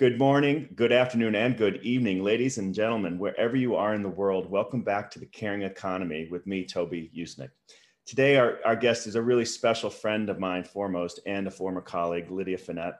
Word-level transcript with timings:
Good 0.00 0.18
morning, 0.18 0.70
good 0.76 0.92
afternoon, 0.92 1.34
and 1.34 1.58
good 1.58 1.82
evening, 1.82 2.24
ladies 2.24 2.56
and 2.56 2.74
gentlemen, 2.74 3.18
wherever 3.18 3.54
you 3.54 3.76
are 3.76 3.92
in 3.92 4.02
the 4.02 4.08
world. 4.08 4.50
Welcome 4.50 4.80
back 4.82 5.10
to 5.10 5.18
the 5.18 5.26
Caring 5.26 5.60
Economy 5.60 6.26
with 6.30 6.46
me, 6.46 6.64
Toby 6.64 7.10
Usnik. 7.14 7.50
Today, 8.06 8.38
our, 8.38 8.60
our 8.64 8.76
guest 8.76 9.06
is 9.06 9.14
a 9.14 9.20
really 9.20 9.44
special 9.44 9.90
friend 9.90 10.30
of 10.30 10.38
mine, 10.38 10.64
foremost, 10.64 11.20
and 11.26 11.46
a 11.46 11.50
former 11.50 11.82
colleague, 11.82 12.30
Lydia 12.30 12.56
Fenet. 12.56 12.94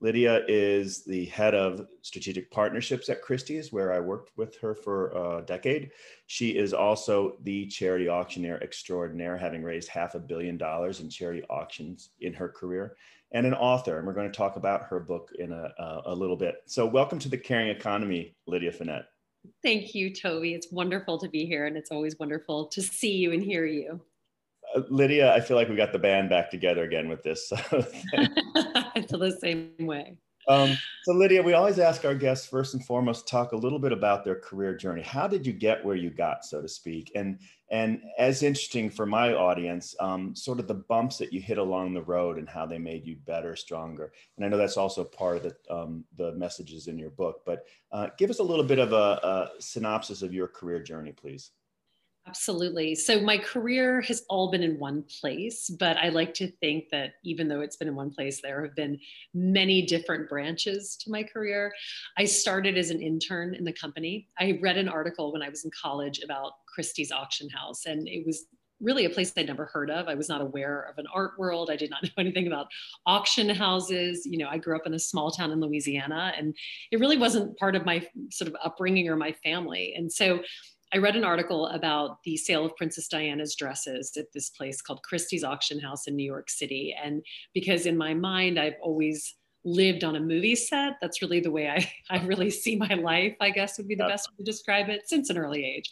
Lydia 0.00 0.44
is 0.48 1.04
the 1.04 1.26
head 1.26 1.54
of 1.54 1.86
strategic 2.00 2.50
partnerships 2.50 3.10
at 3.10 3.20
Christie's, 3.20 3.70
where 3.70 3.92
I 3.92 4.00
worked 4.00 4.30
with 4.38 4.58
her 4.60 4.74
for 4.74 5.08
a 5.08 5.42
decade. 5.42 5.90
She 6.26 6.56
is 6.56 6.72
also 6.72 7.36
the 7.42 7.66
charity 7.66 8.08
auctioneer 8.08 8.58
extraordinaire, 8.62 9.36
having 9.36 9.62
raised 9.62 9.88
half 9.88 10.14
a 10.14 10.18
billion 10.18 10.56
dollars 10.56 11.00
in 11.00 11.10
charity 11.10 11.42
auctions 11.50 12.12
in 12.22 12.32
her 12.32 12.48
career 12.48 12.96
and 13.32 13.46
an 13.46 13.54
author. 13.54 13.98
And 13.98 14.06
we're 14.06 14.14
going 14.14 14.30
to 14.30 14.36
talk 14.36 14.56
about 14.56 14.84
her 14.84 15.00
book 15.00 15.30
in 15.38 15.52
a, 15.52 15.72
a, 15.78 16.02
a 16.06 16.14
little 16.14 16.36
bit. 16.36 16.56
So, 16.66 16.86
welcome 16.86 17.18
to 17.20 17.28
the 17.28 17.38
Caring 17.38 17.68
Economy, 17.68 18.36
Lydia 18.46 18.72
Fenet. 18.72 19.04
Thank 19.62 19.94
you, 19.94 20.14
Toby. 20.14 20.54
It's 20.54 20.70
wonderful 20.72 21.18
to 21.18 21.28
be 21.28 21.46
here, 21.46 21.66
and 21.66 21.76
it's 21.76 21.90
always 21.90 22.18
wonderful 22.18 22.66
to 22.68 22.82
see 22.82 23.12
you 23.12 23.32
and 23.32 23.42
hear 23.42 23.66
you. 23.66 24.00
Uh, 24.74 24.82
Lydia, 24.88 25.32
I 25.32 25.40
feel 25.40 25.56
like 25.56 25.68
we 25.68 25.76
got 25.76 25.92
the 25.92 25.98
band 25.98 26.30
back 26.30 26.50
together 26.50 26.84
again 26.84 27.08
with 27.08 27.22
this. 27.22 27.48
So 27.48 27.56
I 28.16 29.04
feel 29.08 29.18
the 29.18 29.36
same 29.40 29.72
way. 29.80 30.16
Um, 30.48 30.76
so 31.02 31.12
Lydia, 31.12 31.42
we 31.42 31.54
always 31.54 31.78
ask 31.78 32.04
our 32.04 32.14
guests 32.14 32.46
first 32.46 32.74
and 32.74 32.84
foremost 32.84 33.26
to 33.26 33.30
talk 33.30 33.52
a 33.52 33.56
little 33.56 33.78
bit 33.78 33.92
about 33.92 34.24
their 34.24 34.36
career 34.36 34.76
journey. 34.76 35.02
How 35.02 35.26
did 35.26 35.46
you 35.46 35.52
get 35.52 35.84
where 35.84 35.96
you 35.96 36.10
got, 36.10 36.44
so 36.44 36.62
to 36.62 36.68
speak? 36.68 37.12
And 37.14 37.40
and 37.68 38.00
as 38.16 38.44
interesting 38.44 38.90
for 38.90 39.06
my 39.06 39.34
audience, 39.34 39.96
um, 39.98 40.36
sort 40.36 40.60
of 40.60 40.68
the 40.68 40.74
bumps 40.74 41.18
that 41.18 41.32
you 41.32 41.40
hit 41.40 41.58
along 41.58 41.94
the 41.94 42.02
road 42.02 42.38
and 42.38 42.48
how 42.48 42.64
they 42.64 42.78
made 42.78 43.04
you 43.04 43.16
better, 43.16 43.56
stronger. 43.56 44.12
And 44.36 44.46
I 44.46 44.48
know 44.48 44.56
that's 44.56 44.76
also 44.76 45.02
part 45.02 45.38
of 45.38 45.42
the 45.42 45.74
um, 45.74 46.04
the 46.16 46.32
messages 46.32 46.86
in 46.86 46.98
your 46.98 47.10
book. 47.10 47.42
But 47.44 47.64
uh, 47.90 48.08
give 48.18 48.30
us 48.30 48.38
a 48.38 48.44
little 48.44 48.64
bit 48.64 48.78
of 48.78 48.92
a, 48.92 48.96
a 49.56 49.60
synopsis 49.60 50.22
of 50.22 50.32
your 50.32 50.46
career 50.46 50.80
journey, 50.80 51.12
please. 51.12 51.50
Absolutely. 52.28 52.96
So 52.96 53.20
my 53.20 53.38
career 53.38 54.00
has 54.02 54.24
all 54.28 54.50
been 54.50 54.64
in 54.64 54.80
one 54.80 55.04
place, 55.20 55.70
but 55.78 55.96
I 55.96 56.08
like 56.08 56.34
to 56.34 56.50
think 56.60 56.86
that 56.90 57.12
even 57.24 57.46
though 57.46 57.60
it's 57.60 57.76
been 57.76 57.86
in 57.86 57.94
one 57.94 58.10
place, 58.10 58.40
there 58.42 58.64
have 58.64 58.74
been 58.74 58.98
many 59.32 59.86
different 59.86 60.28
branches 60.28 60.96
to 61.02 61.10
my 61.10 61.22
career. 61.22 61.72
I 62.18 62.24
started 62.24 62.76
as 62.76 62.90
an 62.90 63.00
intern 63.00 63.54
in 63.54 63.64
the 63.64 63.72
company. 63.72 64.28
I 64.40 64.58
read 64.60 64.76
an 64.76 64.88
article 64.88 65.32
when 65.32 65.42
I 65.42 65.48
was 65.48 65.64
in 65.64 65.70
college 65.80 66.20
about 66.24 66.52
Christie's 66.74 67.12
auction 67.12 67.48
house, 67.48 67.86
and 67.86 68.08
it 68.08 68.26
was 68.26 68.46
really 68.80 69.04
a 69.06 69.10
place 69.10 69.32
I'd 69.36 69.46
never 69.46 69.66
heard 69.66 69.90
of. 69.90 70.06
I 70.08 70.14
was 70.14 70.28
not 70.28 70.42
aware 70.42 70.82
of 70.82 70.98
an 70.98 71.06
art 71.14 71.38
world. 71.38 71.70
I 71.70 71.76
did 71.76 71.90
not 71.90 72.02
know 72.04 72.10
anything 72.18 72.48
about 72.48 72.66
auction 73.06 73.48
houses. 73.48 74.26
You 74.26 74.38
know, 74.38 74.48
I 74.48 74.58
grew 74.58 74.74
up 74.76 74.86
in 74.86 74.94
a 74.94 74.98
small 74.98 75.30
town 75.30 75.52
in 75.52 75.60
Louisiana, 75.60 76.32
and 76.36 76.56
it 76.90 76.98
really 76.98 77.16
wasn't 77.16 77.56
part 77.56 77.76
of 77.76 77.86
my 77.86 78.04
sort 78.32 78.48
of 78.48 78.56
upbringing 78.64 79.08
or 79.08 79.16
my 79.16 79.32
family. 79.44 79.94
And 79.96 80.12
so 80.12 80.40
I 80.92 80.98
read 80.98 81.16
an 81.16 81.24
article 81.24 81.66
about 81.68 82.22
the 82.24 82.36
sale 82.36 82.64
of 82.64 82.76
Princess 82.76 83.08
Diana's 83.08 83.56
dresses 83.56 84.16
at 84.16 84.32
this 84.32 84.50
place 84.50 84.80
called 84.80 85.02
Christie's 85.02 85.44
Auction 85.44 85.80
House 85.80 86.06
in 86.06 86.14
New 86.14 86.24
York 86.24 86.48
City. 86.48 86.94
And 87.02 87.24
because 87.54 87.86
in 87.86 87.96
my 87.96 88.14
mind, 88.14 88.58
I've 88.58 88.76
always 88.80 89.34
lived 89.64 90.04
on 90.04 90.14
a 90.14 90.20
movie 90.20 90.54
set. 90.54 90.94
That's 91.02 91.20
really 91.20 91.40
the 91.40 91.50
way 91.50 91.68
I, 91.68 91.92
I 92.10 92.24
really 92.24 92.50
see 92.50 92.76
my 92.76 92.94
life, 92.94 93.34
I 93.40 93.50
guess 93.50 93.76
would 93.76 93.88
be 93.88 93.96
the 93.96 94.06
best 94.06 94.30
way 94.30 94.36
to 94.38 94.44
describe 94.44 94.88
it 94.88 95.08
since 95.08 95.28
an 95.28 95.36
early 95.36 95.64
age. 95.64 95.90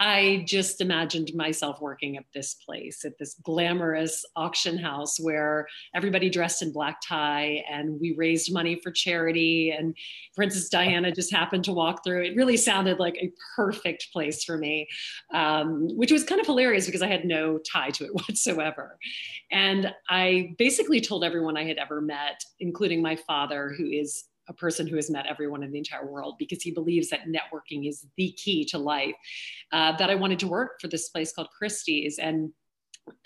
I 0.00 0.44
just 0.46 0.80
imagined 0.80 1.30
myself 1.34 1.80
working 1.80 2.16
at 2.16 2.24
this 2.34 2.54
place, 2.54 3.04
at 3.04 3.16
this 3.18 3.36
glamorous 3.44 4.24
auction 4.34 4.76
house 4.76 5.20
where 5.20 5.68
everybody 5.94 6.28
dressed 6.28 6.62
in 6.62 6.72
black 6.72 7.00
tie 7.06 7.64
and 7.70 8.00
we 8.00 8.14
raised 8.16 8.52
money 8.52 8.80
for 8.82 8.90
charity. 8.90 9.70
And 9.70 9.96
Princess 10.34 10.68
Diana 10.68 11.12
just 11.12 11.32
happened 11.32 11.64
to 11.64 11.72
walk 11.72 12.02
through. 12.04 12.24
It 12.24 12.36
really 12.36 12.56
sounded 12.56 12.98
like 12.98 13.16
a 13.16 13.32
perfect 13.54 14.08
place 14.12 14.42
for 14.42 14.58
me, 14.58 14.88
um, 15.32 15.86
which 15.96 16.10
was 16.10 16.24
kind 16.24 16.40
of 16.40 16.46
hilarious 16.46 16.86
because 16.86 17.02
I 17.02 17.08
had 17.08 17.24
no 17.24 17.58
tie 17.58 17.90
to 17.90 18.04
it 18.04 18.14
whatsoever. 18.14 18.98
And 19.52 19.94
I 20.08 20.54
basically 20.58 21.00
told 21.00 21.22
everyone 21.22 21.56
I 21.56 21.64
had 21.64 21.78
ever 21.78 22.00
met, 22.00 22.42
including 22.58 23.00
my 23.00 23.14
father, 23.14 23.72
who 23.76 23.86
is 23.86 24.24
a 24.48 24.52
person 24.52 24.86
who 24.86 24.96
has 24.96 25.10
met 25.10 25.26
everyone 25.26 25.62
in 25.62 25.72
the 25.72 25.78
entire 25.78 26.06
world 26.06 26.36
because 26.38 26.62
he 26.62 26.70
believes 26.70 27.08
that 27.10 27.26
networking 27.26 27.88
is 27.88 28.06
the 28.16 28.32
key 28.32 28.64
to 28.66 28.78
life. 28.78 29.14
Uh, 29.72 29.96
that 29.96 30.10
I 30.10 30.14
wanted 30.14 30.38
to 30.40 30.48
work 30.48 30.80
for 30.80 30.88
this 30.88 31.08
place 31.08 31.32
called 31.32 31.48
Christie's. 31.56 32.18
And 32.18 32.52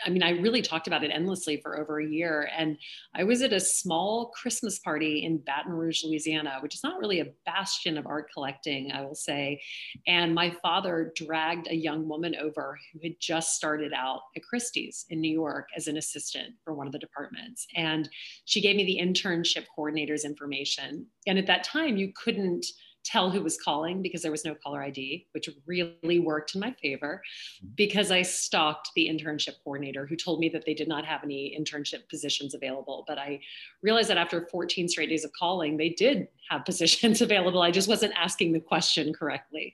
I 0.05 0.11
mean, 0.11 0.23
I 0.23 0.31
really 0.31 0.63
talked 0.63 0.87
about 0.87 1.05
it 1.05 1.11
endlessly 1.13 1.61
for 1.63 1.79
over 1.79 2.01
a 2.01 2.07
year. 2.07 2.49
And 2.57 2.77
I 3.15 3.25
was 3.25 3.43
at 3.43 3.53
a 3.53 3.61
small 3.61 4.31
Christmas 4.31 4.79
party 4.81 5.25
in 5.25 5.39
Baton 5.39 5.73
Rouge, 5.73 6.03
Louisiana, 6.05 6.59
which 6.61 6.75
is 6.75 6.83
not 6.83 6.99
really 6.99 7.21
a 7.21 7.33
bastion 7.47 7.97
of 7.97 8.07
art 8.07 8.27
collecting, 8.33 8.91
I 8.93 9.03
will 9.03 9.15
say. 9.15 9.61
And 10.07 10.35
my 10.35 10.55
father 10.63 11.13
dragged 11.15 11.69
a 11.69 11.77
young 11.77 12.09
woman 12.09 12.35
over 12.41 12.79
who 12.93 13.01
had 13.03 13.15
just 13.21 13.51
started 13.51 13.93
out 13.93 14.21
at 14.37 14.43
Christie's 14.43 15.05
in 15.11 15.21
New 15.21 15.33
York 15.33 15.69
as 15.77 15.87
an 15.87 15.97
assistant 15.97 16.55
for 16.65 16.75
one 16.75 16.87
of 16.87 16.93
the 16.93 16.99
departments. 16.99 17.67
And 17.77 18.09
she 18.47 18.61
gave 18.61 18.77
me 18.77 18.85
the 18.85 19.01
internship 19.01 19.67
coordinator's 19.75 20.25
information. 20.25 21.07
And 21.27 21.39
at 21.39 21.47
that 21.47 21.65
time, 21.65 21.97
you 21.97 22.13
couldn't 22.17 22.67
tell 23.09 23.31
who 23.31 23.43
was 23.43 23.59
calling 23.59 24.03
because 24.03 24.23
there 24.23 24.31
was 24.31 24.45
no 24.45 24.55
caller 24.55 24.83
ID, 24.83 25.27
which 25.33 25.49
really 25.67 26.19
worked 26.19 26.55
in 26.55 26.61
my 26.61 26.73
favor 26.83 27.23
mm-hmm. 27.63 27.69
because 27.75 28.11
I 28.11 28.23
stalked 28.23 28.91
the 28.95 29.09
internship 29.09 29.55
coordinator 29.65 30.07
who 30.07 30.17
told 30.17 30.41
me 30.41 30.49
that 30.51 30.65
they 30.67 30.75
did 30.75 30.89
not 30.89 31.05
have 31.07 31.25
any 31.25 31.57
internship 31.59 32.09
positions 32.11 32.55
available. 32.55 33.05
But 33.07 33.19
I 33.19 33.41
realized 33.83 34.11
that 34.11 34.19
after 34.19 34.47
14 34.47 34.89
straight 34.89 35.09
days 35.09 35.25
of 35.25 35.33
calling, 35.39 35.77
they 35.77 35.91
did 35.91 36.29
have 36.51 36.65
positions 36.67 37.23
available. 37.23 37.63
I 37.63 37.71
just 37.71 37.89
wasn't 37.89 38.13
asking 38.17 38.53
the 38.53 38.61
question 38.61 39.13
correctly. 39.13 39.73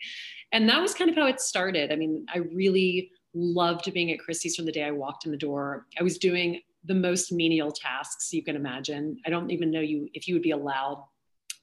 And 0.53 0.69
that 0.69 0.81
was 0.81 0.95
kind 0.95 1.11
of 1.11 1.17
how 1.17 1.27
it 1.27 1.41
started. 1.41 1.93
I 1.93 1.97
mean, 1.97 2.27
I 2.33 2.39
really 2.39 3.11
loved 3.35 3.93
being 3.93 4.13
at 4.13 4.21
Christie's 4.21 4.55
from 4.55 4.67
the 4.67 4.73
day 4.73 4.85
I 4.85 4.93
walked 4.93 5.27
in 5.27 5.33
the 5.33 5.37
door. 5.37 5.87
I 5.99 6.05
was 6.05 6.19
doing 6.19 6.61
the 6.85 6.95
most 6.95 7.33
menial 7.33 7.73
tasks 7.73 8.33
you 8.33 8.45
can 8.45 8.55
imagine. 8.55 9.19
I 9.27 9.31
don't 9.31 9.51
even 9.51 9.71
know 9.71 9.81
you 9.81 10.09
if 10.15 10.29
you 10.29 10.35
would 10.35 10.43
be 10.43 10.53
allowed 10.53 11.05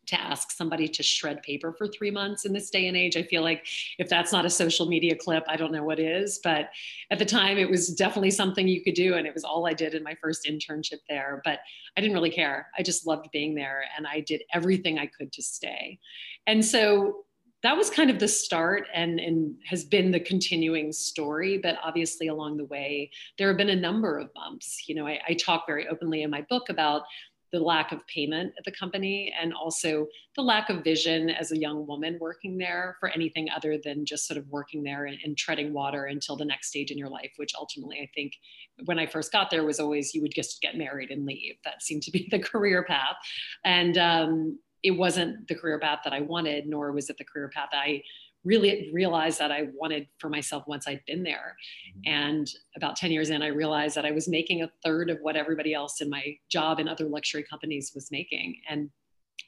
to 0.08 0.20
ask 0.20 0.52
somebody 0.52 0.88
to 0.88 1.04
shred 1.04 1.42
paper 1.44 1.74
for 1.74 1.88
three 1.88 2.12
months 2.12 2.46
in 2.46 2.54
this 2.54 2.70
day 2.70 2.88
and 2.88 2.98
age. 2.98 3.16
I 3.16 3.24
feel 3.24 3.44
like 3.44 3.66
if 3.98 4.10
that's 4.10 4.32
not 4.32 4.46
a 4.46 4.50
social 4.50 4.86
media 4.86 5.16
clip, 5.16 5.44
I 5.48 5.56
don't 5.56 5.72
know 5.72 5.84
what 5.84 6.00
is. 6.00 6.40
But 6.44 6.70
at 7.12 7.20
the 7.20 7.26
time, 7.26 7.58
it 7.58 7.70
was 7.70 7.90
definitely 7.90 8.32
something 8.32 8.68
you 8.68 8.84
could 8.84 8.96
do. 8.96 9.16
And 9.16 9.28
it 9.28 9.34
was 9.34 9.44
all 9.44 9.68
I 9.68 9.74
did 9.74 9.94
in 9.94 10.04
my 10.04 10.16
first 10.16 10.46
internship 10.50 11.00
there. 11.08 11.42
But 11.46 11.60
I 11.98 12.02
didn't 12.02 12.16
really 12.16 12.32
care. 12.32 12.68
I 12.78 12.84
just 12.84 13.06
loved 13.06 13.30
being 13.32 13.56
there 13.56 13.84
and 13.96 14.08
I 14.08 14.22
did 14.22 14.44
everything 14.54 14.98
I 15.00 15.06
could 15.06 15.32
to 15.34 15.42
stay. 15.42 16.00
And 16.48 16.64
so 16.64 17.26
that 17.64 17.78
was 17.78 17.92
kind 17.92 18.10
of 18.10 18.18
the 18.18 18.28
start 18.28 18.88
and, 18.94 19.20
and 19.20 19.56
has 19.66 19.86
been 19.86 20.10
the 20.10 20.20
continuing 20.20 20.92
story. 20.92 21.60
But 21.60 21.78
obviously, 21.84 22.28
along 22.28 22.58
the 22.58 22.66
way, 22.66 23.12
there 23.38 23.48
have 23.50 23.58
been 23.58 23.70
a 23.70 23.76
number 23.76 24.18
of 24.18 24.34
bumps. 24.34 24.86
You 24.88 24.96
know, 24.96 25.06
I, 25.06 25.20
I 25.28 25.34
talk 25.34 25.66
very 25.68 25.88
openly 25.88 26.24
in 26.24 26.32
my 26.32 26.42
book 26.50 26.70
about 26.70 27.04
the 27.52 27.60
lack 27.60 27.92
of 27.92 28.06
payment 28.08 28.54
at 28.58 28.64
the 28.64 28.72
company 28.72 29.34
and 29.40 29.54
also 29.54 30.08
the 30.36 30.42
lack 30.42 30.70
of 30.70 30.84
vision 30.84 31.30
as 31.30 31.52
a 31.52 31.58
young 31.58 31.86
woman 31.86 32.18
working 32.22 32.58
there 32.58 32.96
for 33.00 33.10
anything 33.10 33.48
other 33.56 33.78
than 33.84 34.06
just 34.06 34.28
sort 34.28 34.38
of 34.38 34.48
working 34.50 34.84
there 34.84 35.06
and, 35.06 35.18
and, 35.24 35.38
treading 35.38 35.74
water 35.74 36.06
until 36.06 36.36
the 36.36 36.46
next 36.46 36.68
stage 36.68 36.92
in 36.92 36.98
your 36.98 37.10
life 37.10 37.32
which 37.38 37.54
ultimately 37.58 37.98
i 37.98 38.10
think 38.14 38.34
when 38.86 39.00
i 39.00 39.06
first 39.06 39.32
got 39.32 39.50
there 39.50 39.66
was 39.66 39.80
always 39.80 40.14
you 40.14 40.22
would 40.22 40.34
just 40.34 40.62
get 40.62 40.78
married 40.78 41.12
and 41.12 41.26
leave. 41.26 41.56
That 41.66 41.82
seemed 41.82 42.04
to 42.04 42.12
be 42.12 42.28
the 42.32 42.40
career 42.40 42.84
path. 42.84 43.16
And 43.64 43.98
um, 43.98 44.60
it 44.84 44.92
wasn't 44.92 45.48
the 45.48 45.54
career 45.54 45.78
path 45.78 46.00
that 46.04 46.12
i 46.12 46.22
wanted 46.22 46.66
nor 46.66 46.92
was 46.92 47.08
it 47.08 47.18
the 47.20 47.24
career 47.24 47.52
path 47.54 47.70
i 47.72 48.02
really 48.44 48.90
realized 48.94 49.40
that 49.40 49.52
I 49.52 49.68
wanted 49.74 50.08
for 50.18 50.30
myself 50.30 50.64
once 50.68 50.88
I'd 50.88 51.02
been 51.06 51.24
there. 51.24 51.56
Mm-hmm. 51.90 52.14
And 52.14 52.52
about 52.76 52.96
10 52.96 53.12
years 53.12 53.30
in, 53.30 53.42
I 53.42 53.48
realized 53.48 53.96
that 53.96 54.06
I 54.06 54.12
was 54.12 54.28
making 54.28 54.64
a 54.64 54.72
third 54.84 55.10
of 55.10 55.20
what 55.22 55.36
everybody 55.36 55.74
else 55.74 56.02
in 56.02 56.10
my 56.10 56.36
job 56.50 56.80
in 56.80 56.88
other 56.88 57.06
luxury 57.06 57.44
companies 57.48 57.92
was 57.94 58.10
making. 58.12 58.58
And 58.70 58.90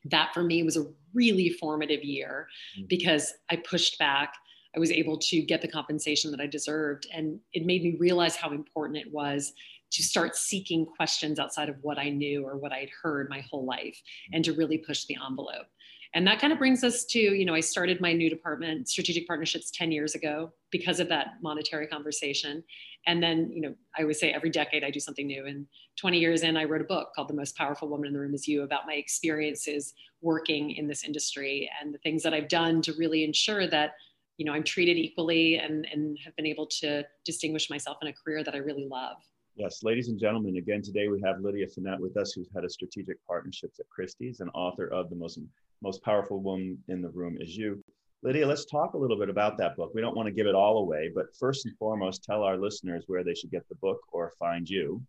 that 0.05 0.33
for 0.33 0.43
me 0.43 0.63
was 0.63 0.77
a 0.77 0.85
really 1.13 1.49
formative 1.49 2.03
year 2.03 2.47
mm-hmm. 2.77 2.87
because 2.87 3.33
I 3.49 3.57
pushed 3.57 3.97
back. 3.99 4.33
I 4.75 4.79
was 4.79 4.91
able 4.91 5.17
to 5.19 5.41
get 5.41 5.61
the 5.61 5.67
compensation 5.67 6.31
that 6.31 6.39
I 6.39 6.47
deserved. 6.47 7.07
And 7.13 7.39
it 7.53 7.65
made 7.65 7.83
me 7.83 7.95
realize 7.99 8.35
how 8.35 8.51
important 8.51 8.97
it 8.97 9.11
was 9.11 9.53
to 9.91 10.01
start 10.03 10.35
seeking 10.35 10.87
questions 10.87 11.37
outside 11.37 11.69
of 11.69 11.75
what 11.81 11.99
I 11.99 12.09
knew 12.09 12.43
or 12.43 12.57
what 12.57 12.71
I'd 12.71 12.89
heard 13.01 13.29
my 13.29 13.41
whole 13.49 13.63
life 13.63 13.95
and 14.33 14.43
to 14.43 14.53
really 14.53 14.79
push 14.79 15.05
the 15.05 15.17
envelope. 15.23 15.67
And 16.15 16.27
that 16.27 16.39
kind 16.39 16.53
of 16.53 16.59
brings 16.59 16.83
us 16.83 17.05
to, 17.05 17.19
you 17.19 17.43
know, 17.43 17.55
I 17.55 17.59
started 17.59 17.99
my 17.99 18.13
new 18.13 18.29
department, 18.29 18.87
strategic 18.87 19.25
partnerships 19.25 19.71
10 19.71 19.91
years 19.91 20.13
ago 20.13 20.53
because 20.69 20.99
of 20.99 21.09
that 21.09 21.35
monetary 21.41 21.87
conversation. 21.87 22.63
And 23.07 23.21
then, 23.21 23.51
you 23.51 23.61
know, 23.61 23.73
I 23.97 24.03
always 24.03 24.19
say 24.19 24.31
every 24.31 24.51
decade 24.51 24.83
I 24.83 24.91
do 24.91 24.99
something 24.99 25.25
new. 25.25 25.47
And 25.47 25.65
20 25.99 26.19
years 26.19 26.43
in, 26.43 26.55
I 26.55 26.65
wrote 26.65 26.81
a 26.81 26.85
book 26.85 27.09
called 27.15 27.29
The 27.29 27.33
Most 27.33 27.57
Powerful 27.57 27.89
Woman 27.89 28.07
in 28.07 28.13
the 28.13 28.19
Room 28.19 28.35
Is 28.35 28.47
You 28.47 28.61
about 28.61 28.85
my 28.85 28.93
experiences 28.93 29.93
working 30.21 30.71
in 30.71 30.87
this 30.87 31.03
industry 31.03 31.69
and 31.81 31.91
the 31.93 31.99
things 31.99 32.21
that 32.23 32.33
I've 32.33 32.47
done 32.47 32.83
to 32.83 32.93
really 32.93 33.23
ensure 33.23 33.67
that, 33.67 33.93
you 34.37 34.45
know, 34.45 34.53
I'm 34.53 34.63
treated 34.63 34.97
equally 34.97 35.57
and, 35.57 35.87
and 35.91 36.17
have 36.23 36.35
been 36.35 36.45
able 36.45 36.67
to 36.81 37.03
distinguish 37.25 37.71
myself 37.71 37.97
in 38.03 38.07
a 38.07 38.13
career 38.13 38.43
that 38.43 38.53
I 38.53 38.59
really 38.59 38.87
love. 38.87 39.17
Yes, 39.55 39.83
ladies 39.83 40.07
and 40.07 40.19
gentlemen, 40.19 40.57
again 40.57 40.81
today 40.81 41.09
we 41.09 41.21
have 41.23 41.39
Lydia 41.39 41.67
Fenet 41.67 41.99
with 41.99 42.17
us, 42.17 42.33
who's 42.33 42.49
head 42.55 42.63
of 42.63 42.71
strategic 42.71 43.23
partnerships 43.27 43.79
at 43.79 43.87
Christie's 43.87 44.39
and 44.39 44.49
author 44.55 44.87
of 44.87 45.11
the 45.11 45.15
most 45.15 45.37
most 45.83 46.01
powerful 46.01 46.41
woman 46.41 46.81
in 46.87 47.01
the 47.01 47.09
room 47.09 47.37
is 47.39 47.55
you. 47.55 47.83
Lydia, 48.23 48.47
let's 48.47 48.65
talk 48.65 48.93
a 48.93 48.97
little 48.97 49.19
bit 49.19 49.29
about 49.29 49.57
that 49.57 49.75
book. 49.75 49.91
We 49.93 49.99
don't 49.99 50.15
want 50.15 50.27
to 50.27 50.33
give 50.33 50.47
it 50.47 50.55
all 50.55 50.77
away, 50.77 51.11
but 51.13 51.35
first 51.37 51.65
and 51.65 51.77
foremost, 51.77 52.23
tell 52.23 52.41
our 52.41 52.57
listeners 52.57 53.03
where 53.07 53.23
they 53.23 53.35
should 53.35 53.51
get 53.51 53.67
the 53.67 53.75
book 53.75 53.99
or 54.13 54.31
find 54.39 54.67
you. 54.67 55.01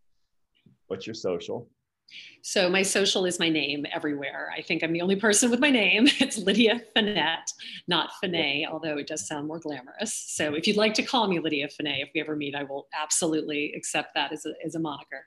What's 0.88 1.06
your 1.06 1.14
social? 1.14 1.68
So 2.46 2.68
my 2.68 2.82
social 2.82 3.24
is 3.24 3.38
my 3.38 3.48
name 3.48 3.86
everywhere. 3.90 4.52
I 4.54 4.60
think 4.60 4.82
I'm 4.82 4.92
the 4.92 5.00
only 5.00 5.16
person 5.16 5.50
with 5.50 5.60
my 5.60 5.70
name. 5.70 6.06
It's 6.20 6.36
Lydia 6.38 6.80
Fenet, 6.94 7.52
not 7.88 8.10
Finet, 8.22 8.68
although 8.70 8.98
it 8.98 9.06
does 9.06 9.26
sound 9.26 9.48
more 9.48 9.58
glamorous. 9.58 10.14
So 10.14 10.54
if 10.54 10.66
you'd 10.66 10.76
like 10.76 10.94
to 10.94 11.02
call 11.02 11.26
me 11.26 11.38
Lydia 11.38 11.68
Finet, 11.68 12.02
if 12.02 12.10
we 12.14 12.20
ever 12.20 12.36
meet, 12.36 12.54
I 12.54 12.64
will 12.64 12.86
absolutely 12.94 13.72
accept 13.74 14.14
that 14.14 14.32
as 14.32 14.44
a, 14.46 14.52
as 14.64 14.74
a 14.74 14.78
moniker. 14.78 15.24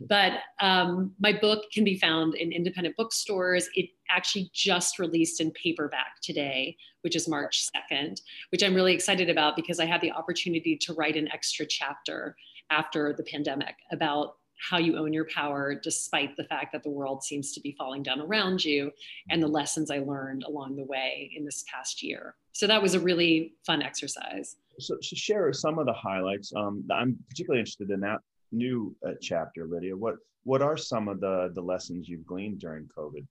But 0.00 0.34
um, 0.60 1.12
my 1.18 1.32
book 1.32 1.64
can 1.72 1.84
be 1.84 1.98
found 1.98 2.34
in 2.34 2.52
independent 2.52 2.96
bookstores. 2.96 3.68
It 3.74 3.90
actually 4.08 4.50
just 4.52 4.98
released 4.98 5.40
in 5.40 5.50
paperback 5.52 6.20
today, 6.22 6.76
which 7.02 7.16
is 7.16 7.28
March 7.28 7.68
2nd, 7.90 8.20
which 8.50 8.62
I'm 8.62 8.74
really 8.74 8.94
excited 8.94 9.28
about 9.28 9.56
because 9.56 9.80
I 9.80 9.86
had 9.86 10.00
the 10.00 10.12
opportunity 10.12 10.76
to 10.82 10.94
write 10.94 11.16
an 11.16 11.28
extra 11.32 11.66
chapter 11.66 12.36
after 12.70 13.12
the 13.16 13.24
pandemic 13.24 13.74
about 13.90 14.36
how 14.68 14.78
you 14.78 14.96
own 14.96 15.12
your 15.12 15.26
power 15.26 15.74
despite 15.74 16.36
the 16.36 16.44
fact 16.44 16.72
that 16.72 16.82
the 16.82 16.90
world 16.90 17.22
seems 17.22 17.52
to 17.52 17.60
be 17.60 17.74
falling 17.78 18.02
down 18.02 18.20
around 18.20 18.64
you 18.64 18.90
and 19.30 19.42
the 19.42 19.48
lessons 19.48 19.90
I 19.90 19.98
learned 19.98 20.44
along 20.44 20.76
the 20.76 20.84
way 20.84 21.30
in 21.36 21.44
this 21.44 21.64
past 21.72 22.02
year. 22.02 22.34
So 22.52 22.66
that 22.66 22.82
was 22.82 22.94
a 22.94 23.00
really 23.00 23.54
fun 23.64 23.82
exercise. 23.82 24.56
So, 24.78 24.96
so 25.00 25.16
share 25.16 25.52
some 25.52 25.78
of 25.78 25.86
the 25.86 25.92
highlights. 25.92 26.52
Um, 26.54 26.84
I'm 26.92 27.18
particularly 27.28 27.60
interested 27.60 27.90
in 27.90 28.00
that 28.00 28.20
new 28.52 28.94
uh, 29.06 29.12
chapter, 29.20 29.66
Lydia. 29.66 29.96
What 29.96 30.16
what 30.44 30.62
are 30.62 30.76
some 30.76 31.08
of 31.08 31.20
the 31.20 31.50
the 31.54 31.60
lessons 31.60 32.08
you've 32.08 32.26
gleaned 32.26 32.60
during 32.60 32.88
COVID? 32.96 33.26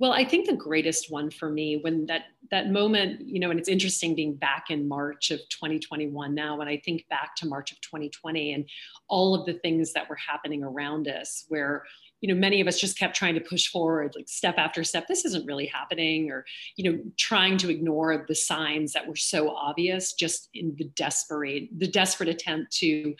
Well, 0.00 0.12
I 0.12 0.24
think 0.24 0.46
the 0.46 0.56
greatest 0.56 1.12
one 1.12 1.30
for 1.30 1.50
me 1.50 1.76
when 1.76 2.06
that 2.06 2.22
that 2.50 2.70
moment, 2.70 3.20
you 3.20 3.38
know, 3.38 3.50
and 3.50 3.60
it's 3.60 3.68
interesting 3.68 4.14
being 4.14 4.34
back 4.34 4.70
in 4.70 4.88
March 4.88 5.30
of 5.30 5.40
2021 5.50 6.34
now 6.34 6.56
when 6.56 6.68
I 6.68 6.78
think 6.78 7.06
back 7.10 7.36
to 7.36 7.46
March 7.46 7.70
of 7.70 7.80
2020 7.82 8.54
and 8.54 8.64
all 9.08 9.34
of 9.34 9.44
the 9.44 9.52
things 9.52 9.92
that 9.92 10.08
were 10.08 10.16
happening 10.16 10.64
around 10.64 11.06
us 11.06 11.44
where 11.48 11.84
you 12.22 12.32
know 12.32 12.38
many 12.38 12.62
of 12.62 12.66
us 12.66 12.80
just 12.80 12.98
kept 12.98 13.14
trying 13.14 13.34
to 13.34 13.40
push 13.40 13.68
forward 13.68 14.12
like 14.16 14.28
step 14.28 14.56
after 14.58 14.84
step 14.84 15.06
this 15.06 15.24
isn't 15.24 15.46
really 15.46 15.64
happening 15.66 16.30
or 16.30 16.44
you 16.76 16.90
know 16.90 16.98
trying 17.16 17.56
to 17.56 17.70
ignore 17.70 18.26
the 18.28 18.34
signs 18.34 18.92
that 18.92 19.06
were 19.06 19.16
so 19.16 19.48
obvious 19.48 20.12
just 20.12 20.50
in 20.52 20.74
the 20.76 20.84
desperate 20.96 21.68
the 21.78 21.86
desperate 21.86 22.28
attempt 22.28 22.72
to 22.72 23.14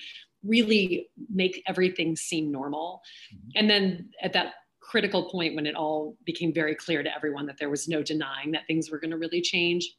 really 0.44 1.08
make 1.32 1.62
everything 1.66 2.14
seem 2.14 2.52
normal 2.52 3.00
mm-hmm. 3.34 3.50
and 3.56 3.70
then 3.70 4.10
at 4.22 4.34
that 4.34 4.52
critical 4.90 5.30
point 5.30 5.54
when 5.54 5.66
it 5.66 5.76
all 5.76 6.16
became 6.24 6.52
very 6.52 6.74
clear 6.74 7.00
to 7.00 7.14
everyone 7.14 7.46
that 7.46 7.56
there 7.58 7.70
was 7.70 7.86
no 7.86 8.02
denying 8.02 8.50
that 8.50 8.66
things 8.66 8.90
were 8.90 8.98
going 8.98 9.12
to 9.12 9.16
really 9.16 9.40
change. 9.40 9.94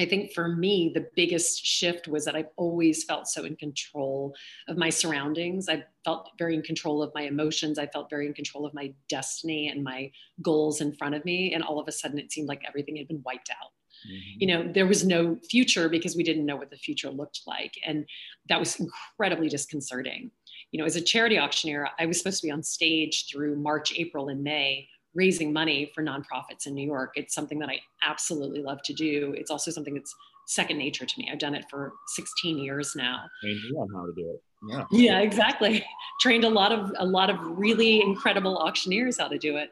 I 0.00 0.06
think 0.06 0.32
for 0.32 0.48
me, 0.48 0.90
the 0.92 1.06
biggest 1.14 1.64
shift 1.64 2.08
was 2.08 2.24
that 2.24 2.34
I've 2.34 2.48
always 2.56 3.04
felt 3.04 3.28
so 3.28 3.44
in 3.44 3.54
control 3.54 4.34
of 4.66 4.76
my 4.76 4.90
surroundings. 4.90 5.68
I 5.68 5.84
felt 6.04 6.30
very 6.36 6.56
in 6.56 6.62
control 6.62 7.00
of 7.00 7.12
my 7.14 7.22
emotions. 7.22 7.78
I 7.78 7.86
felt 7.86 8.10
very 8.10 8.26
in 8.26 8.34
control 8.34 8.66
of 8.66 8.74
my 8.74 8.92
destiny 9.08 9.68
and 9.68 9.84
my 9.84 10.10
goals 10.42 10.80
in 10.80 10.92
front 10.96 11.14
of 11.14 11.24
me. 11.24 11.54
And 11.54 11.62
all 11.62 11.78
of 11.78 11.86
a 11.86 11.92
sudden, 11.92 12.18
it 12.18 12.32
seemed 12.32 12.48
like 12.48 12.64
everything 12.66 12.96
had 12.96 13.06
been 13.06 13.22
wiped 13.24 13.50
out. 13.50 13.70
Mm-hmm. 14.04 14.40
You 14.40 14.46
know, 14.48 14.72
there 14.72 14.86
was 14.86 15.04
no 15.04 15.38
future 15.48 15.88
because 15.88 16.16
we 16.16 16.24
didn't 16.24 16.44
know 16.44 16.56
what 16.56 16.70
the 16.70 16.76
future 16.76 17.10
looked 17.10 17.42
like. 17.46 17.74
And 17.86 18.04
that 18.48 18.58
was 18.58 18.80
incredibly 18.80 19.48
disconcerting 19.48 20.32
you 20.74 20.80
know, 20.80 20.86
as 20.86 20.96
a 20.96 21.00
charity 21.00 21.38
auctioneer, 21.38 21.88
I 22.00 22.06
was 22.06 22.18
supposed 22.18 22.40
to 22.40 22.48
be 22.48 22.50
on 22.50 22.60
stage 22.60 23.26
through 23.30 23.54
March, 23.54 23.92
April, 23.96 24.28
and 24.28 24.42
May 24.42 24.88
raising 25.14 25.52
money 25.52 25.92
for 25.94 26.02
nonprofits 26.02 26.66
in 26.66 26.74
New 26.74 26.84
York. 26.84 27.12
It's 27.14 27.32
something 27.32 27.60
that 27.60 27.68
I 27.68 27.78
absolutely 28.02 28.60
love 28.60 28.82
to 28.86 28.92
do. 28.92 29.36
It's 29.38 29.52
also 29.52 29.70
something 29.70 29.94
that's 29.94 30.12
second 30.48 30.78
nature 30.78 31.06
to 31.06 31.14
me. 31.16 31.28
I've 31.30 31.38
done 31.38 31.54
it 31.54 31.64
for 31.70 31.92
16 32.08 32.58
years 32.58 32.96
now. 32.96 33.22
Trained 33.40 33.60
you 33.70 33.78
on 33.78 33.88
how 33.94 34.04
to 34.04 34.12
do 34.16 34.28
it. 34.30 34.42
Yeah. 34.68 34.84
Yeah, 34.90 35.20
exactly. 35.20 35.86
Trained 36.20 36.42
a 36.42 36.48
lot 36.48 36.72
of 36.72 36.92
a 36.98 37.06
lot 37.06 37.30
of 37.30 37.36
really 37.40 38.00
incredible 38.00 38.58
auctioneers 38.58 39.18
how 39.18 39.28
to 39.28 39.38
do 39.38 39.56
it. 39.56 39.70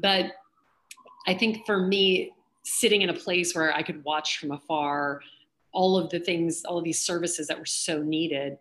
But 0.00 0.26
I 1.26 1.34
think 1.34 1.66
for 1.66 1.84
me, 1.84 2.30
sitting 2.62 3.02
in 3.02 3.08
a 3.08 3.14
place 3.14 3.56
where 3.56 3.74
I 3.74 3.82
could 3.82 4.04
watch 4.04 4.38
from 4.38 4.52
afar 4.52 5.20
all 5.72 5.96
of 5.98 6.10
the 6.10 6.20
things, 6.20 6.64
all 6.64 6.78
of 6.78 6.84
these 6.84 7.02
services 7.02 7.48
that 7.48 7.58
were 7.58 7.66
so 7.66 8.00
needed 8.00 8.56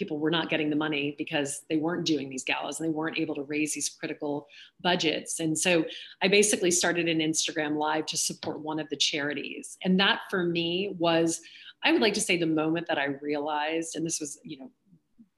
people 0.00 0.18
were 0.18 0.30
not 0.30 0.48
getting 0.48 0.70
the 0.70 0.76
money 0.76 1.14
because 1.18 1.60
they 1.68 1.76
weren't 1.76 2.06
doing 2.06 2.30
these 2.30 2.42
galas 2.42 2.80
and 2.80 2.88
they 2.88 2.92
weren't 2.92 3.18
able 3.18 3.34
to 3.34 3.42
raise 3.42 3.74
these 3.74 3.90
critical 3.90 4.46
budgets. 4.80 5.40
And 5.40 5.56
so 5.56 5.84
I 6.22 6.28
basically 6.28 6.70
started 6.70 7.06
an 7.06 7.18
Instagram 7.18 7.76
live 7.76 8.06
to 8.06 8.16
support 8.16 8.60
one 8.60 8.80
of 8.80 8.88
the 8.88 8.96
charities. 8.96 9.76
And 9.84 10.00
that 10.00 10.20
for 10.30 10.42
me 10.42 10.94
was, 10.98 11.42
I 11.84 11.92
would 11.92 12.00
like 12.00 12.14
to 12.14 12.20
say, 12.20 12.38
the 12.38 12.46
moment 12.46 12.86
that 12.88 12.98
I 12.98 13.08
realized, 13.20 13.94
and 13.94 14.06
this 14.06 14.20
was, 14.20 14.40
you 14.42 14.58
know, 14.58 14.70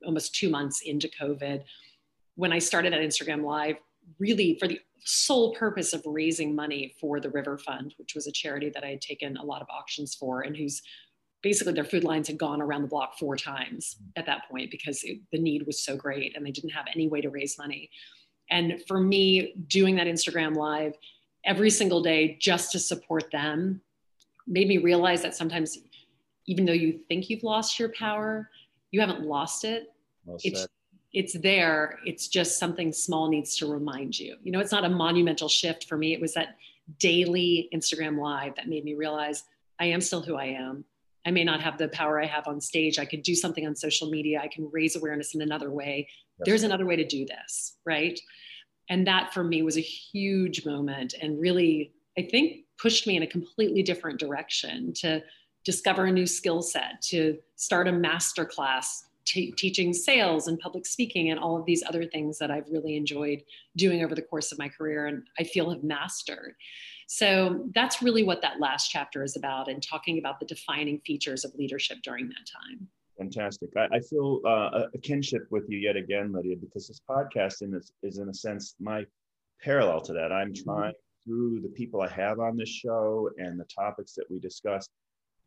almost 0.06 0.32
two 0.32 0.49
months 0.49 0.81
into 0.87 1.11
COVID, 1.20 1.64
when 2.37 2.53
I 2.53 2.61
started 2.61 2.93
that 2.93 3.00
Instagram 3.00 3.43
live, 3.43 3.75
really 4.20 4.56
for 4.61 4.69
the 4.69 4.79
sole 5.05 5.55
purpose 5.55 5.93
of 5.93 6.03
raising 6.06 6.55
money 6.55 6.94
for 7.00 7.19
the 7.19 7.31
River 7.31 7.59
Fund, 7.59 7.94
which 7.99 8.14
was 8.14 8.29
a 8.29 8.32
charity 8.32 8.70
that 8.70 8.85
I 8.85 8.91
had 8.91 9.00
taken 9.00 9.37
a 9.37 9.44
lot 9.44 9.61
of 9.61 9.67
auctions 9.69 10.14
for 10.14 10.43
and 10.43 10.56
whose 10.56 10.82
basically 11.42 11.72
their 11.72 11.84
food 11.84 12.04
lines 12.04 12.28
had 12.28 12.38
gone 12.38 12.62
around 12.62 12.82
the 12.82 12.88
block 12.88 13.18
four 13.18 13.36
times 13.36 13.96
at 14.16 14.26
that 14.26 14.48
point 14.50 14.70
because 14.70 15.02
it, 15.02 15.18
the 15.32 15.38
need 15.38 15.66
was 15.66 15.82
so 15.82 15.96
great 15.96 16.36
and 16.36 16.46
they 16.46 16.50
didn't 16.50 16.70
have 16.70 16.86
any 16.94 17.08
way 17.08 17.20
to 17.20 17.30
raise 17.30 17.58
money. 17.58 17.90
And 18.50 18.80
for 18.86 19.00
me, 19.00 19.54
doing 19.66 19.96
that 19.96 20.06
Instagram 20.06 20.56
live 20.56 20.94
every 21.44 21.70
single 21.70 22.02
day 22.02 22.36
just 22.40 22.72
to 22.72 22.78
support 22.78 23.30
them 23.32 23.80
made 24.46 24.68
me 24.68 24.78
realize 24.78 25.22
that 25.22 25.34
sometimes, 25.34 25.78
even 26.46 26.64
though 26.64 26.72
you 26.72 27.00
think 27.08 27.30
you've 27.30 27.42
lost 27.42 27.78
your 27.78 27.88
power, 27.90 28.50
you 28.90 29.00
haven't 29.00 29.22
lost 29.22 29.64
it. 29.64 29.92
Well 30.24 30.38
it's 30.44 30.66
it's 31.12 31.34
there. 31.34 31.98
It's 32.06 32.28
just 32.28 32.58
something 32.58 32.90
small 32.92 33.28
needs 33.28 33.56
to 33.58 33.70
remind 33.70 34.18
you. 34.18 34.36
You 34.42 34.52
know, 34.52 34.60
it's 34.60 34.72
not 34.72 34.84
a 34.84 34.88
monumental 34.88 35.48
shift 35.48 35.86
for 35.86 35.98
me. 35.98 36.14
It 36.14 36.20
was 36.20 36.32
that 36.34 36.56
daily 36.98 37.68
Instagram 37.74 38.18
live 38.18 38.54
that 38.56 38.68
made 38.68 38.84
me 38.84 38.94
realize 38.94 39.44
I 39.78 39.86
am 39.86 40.00
still 40.00 40.22
who 40.22 40.36
I 40.36 40.46
am. 40.46 40.84
I 41.26 41.30
may 41.30 41.44
not 41.44 41.60
have 41.62 41.78
the 41.78 41.88
power 41.88 42.20
I 42.20 42.26
have 42.26 42.46
on 42.46 42.60
stage. 42.60 42.98
I 42.98 43.04
could 43.04 43.22
do 43.22 43.34
something 43.34 43.66
on 43.66 43.76
social 43.76 44.10
media. 44.10 44.40
I 44.42 44.48
can 44.48 44.69
raise 44.72 44.96
awareness 44.96 45.34
in 45.34 45.42
another 45.42 45.70
way. 45.70 46.08
That's 46.38 46.48
There's 46.48 46.62
another 46.64 46.86
way 46.86 46.96
to 46.96 47.06
do 47.06 47.24
this, 47.26 47.76
right? 47.84 48.19
And 48.88 49.06
that 49.06 49.32
for 49.32 49.44
me 49.44 49.62
was 49.62 49.76
a 49.76 49.80
huge 49.80 50.66
moment 50.66 51.14
and 51.20 51.40
really, 51.40 51.92
I 52.19 52.22
think, 52.22 52.64
pushed 52.80 53.06
me 53.06 53.16
in 53.16 53.22
a 53.22 53.26
completely 53.26 53.82
different 53.82 54.18
direction 54.18 54.92
to 54.94 55.23
discover 55.64 56.06
a 56.06 56.12
new 56.12 56.26
skill 56.26 56.62
set, 56.62 57.00
to 57.02 57.38
start 57.54 57.87
a 57.87 57.92
master 57.92 58.44
class 58.44 59.04
t- 59.25 59.52
teaching 59.52 59.92
sales 59.92 60.49
and 60.49 60.58
public 60.58 60.87
speaking 60.87 61.30
and 61.30 61.38
all 61.38 61.56
of 61.56 61.64
these 61.64 61.82
other 61.88 62.04
things 62.04 62.38
that 62.38 62.50
I've 62.50 62.68
really 62.68 62.97
enjoyed 62.97 63.42
doing 63.76 64.02
over 64.02 64.14
the 64.14 64.23
course 64.23 64.52
of 64.52 64.58
my 64.58 64.68
career 64.68 65.06
and 65.06 65.23
I 65.38 65.44
feel 65.44 65.70
have 65.70 65.85
mastered. 65.85 66.54
So 67.14 67.69
that's 67.75 68.00
really 68.00 68.23
what 68.23 68.40
that 68.40 68.59
last 68.59 68.88
chapter 68.88 69.23
is 69.23 69.37
about 69.37 69.69
and 69.69 69.83
talking 69.83 70.19
about 70.19 70.40
the 70.40 70.47
defining 70.47 70.99
features 71.00 71.45
of 71.45 71.54
leadership 71.57 71.99
during 72.02 72.26
that 72.28 72.47
time. 72.50 72.88
Fantastic. 73.19 73.69
I, 73.76 73.97
I 73.97 74.00
feel 74.00 74.40
uh, 74.47 74.85
a 74.95 74.99
kinship 74.99 75.42
with 75.50 75.69
you 75.69 75.76
yet 75.76 75.95
again, 75.95 76.33
Lydia, 76.33 76.57
because 76.57 76.88
this 76.88 77.02
podcast 77.07 77.61
in 77.61 77.71
this, 77.71 77.92
is, 78.02 78.16
in 78.16 78.31
a 78.31 78.35
sense, 78.35 78.76
my 78.81 79.04
parallel 79.61 80.00
to 80.00 80.14
that. 80.14 80.33
I'm 80.33 80.54
mm-hmm. 80.54 80.64
trying 80.64 80.95
through 81.23 81.61
the 81.61 81.69
people 81.69 82.00
I 82.00 82.09
have 82.09 82.40
on 82.40 82.57
this 82.57 82.71
show 82.71 83.28
and 83.37 83.61
the 83.61 83.66
topics 83.66 84.14
that 84.14 84.25
we 84.31 84.38
discuss 84.40 84.88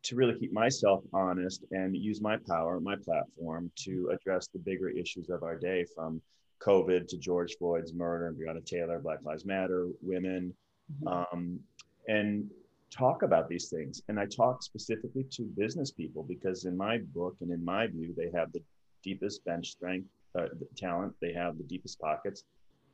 to 0.04 0.14
really 0.14 0.38
keep 0.38 0.52
myself 0.52 1.02
honest 1.12 1.64
and 1.72 1.96
use 1.96 2.20
my 2.20 2.36
power, 2.48 2.78
my 2.78 2.94
platform 2.94 3.72
to 3.80 4.12
address 4.14 4.46
the 4.52 4.60
bigger 4.60 4.88
issues 4.88 5.30
of 5.30 5.42
our 5.42 5.56
day 5.56 5.84
from 5.96 6.22
COVID 6.62 7.08
to 7.08 7.18
George 7.18 7.56
Floyd's 7.58 7.92
murder 7.92 8.28
and 8.28 8.36
Breonna 8.36 8.64
Taylor, 8.64 9.00
Black 9.00 9.18
Lives 9.24 9.44
Matter, 9.44 9.88
women, 10.00 10.42
mm-hmm. 10.42 10.65
Um, 11.06 11.60
and 12.08 12.50
talk 12.90 13.22
about 13.22 13.48
these 13.48 13.68
things. 13.68 14.02
And 14.08 14.18
I 14.18 14.26
talk 14.26 14.62
specifically 14.62 15.24
to 15.32 15.42
business 15.56 15.90
people 15.90 16.22
because, 16.22 16.64
in 16.64 16.76
my 16.76 16.98
book 17.14 17.36
and 17.40 17.50
in 17.50 17.64
my 17.64 17.86
view, 17.86 18.14
they 18.16 18.30
have 18.38 18.52
the 18.52 18.62
deepest 19.02 19.44
bench 19.44 19.70
strength, 19.70 20.08
uh, 20.38 20.46
the 20.58 20.68
talent, 20.76 21.14
they 21.20 21.32
have 21.32 21.58
the 21.58 21.64
deepest 21.64 21.98
pockets. 22.00 22.44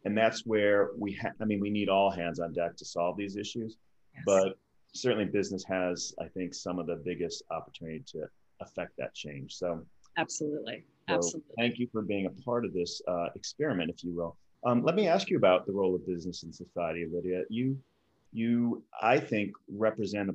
And 0.04 0.16
that's 0.16 0.44
where 0.44 0.90
we 0.99 1.12
have, 1.14 1.32
I 1.40 1.44
mean, 1.44 1.61
we 1.61 1.70
need 1.70 1.88
all 1.88 2.11
hands 2.11 2.40
on 2.40 2.52
deck 2.52 2.76
to 2.76 2.84
solve 2.84 3.16
these 3.16 3.37
issues. 3.37 3.76
Yes. 4.14 4.25
But 4.26 4.58
certainly, 4.94 5.26
business 5.26 5.64
has, 5.68 6.14
I 6.20 6.28
think, 6.28 6.54
some 6.54 6.78
of 6.78 6.87
the 6.87 7.00
biggest 7.04 7.44
opportunity 7.50 8.02
to 8.08 8.26
affect 8.61 8.92
that 8.99 9.14
change. 9.14 9.54
So, 9.54 9.87
absolutely. 10.18 10.84
So 11.08 11.14
Absolutely. 11.16 11.52
Thank 11.58 11.78
you 11.78 11.88
for 11.90 12.02
being 12.02 12.26
a 12.26 12.42
part 12.42 12.64
of 12.64 12.72
this 12.72 13.02
uh, 13.08 13.26
experiment, 13.34 13.90
if 13.90 14.04
you 14.04 14.14
will. 14.14 14.37
Um, 14.64 14.83
let 14.85 14.95
me 14.95 15.09
ask 15.09 15.28
you 15.28 15.37
about 15.37 15.66
the 15.66 15.73
role 15.73 15.95
of 15.95 16.07
business 16.07 16.45
in 16.45 16.52
society, 16.52 17.07
Lydia. 17.12 17.42
You, 17.49 17.76
you, 18.33 18.83
I 19.00 19.19
think, 19.19 19.52
represent 19.69 20.31
a 20.31 20.35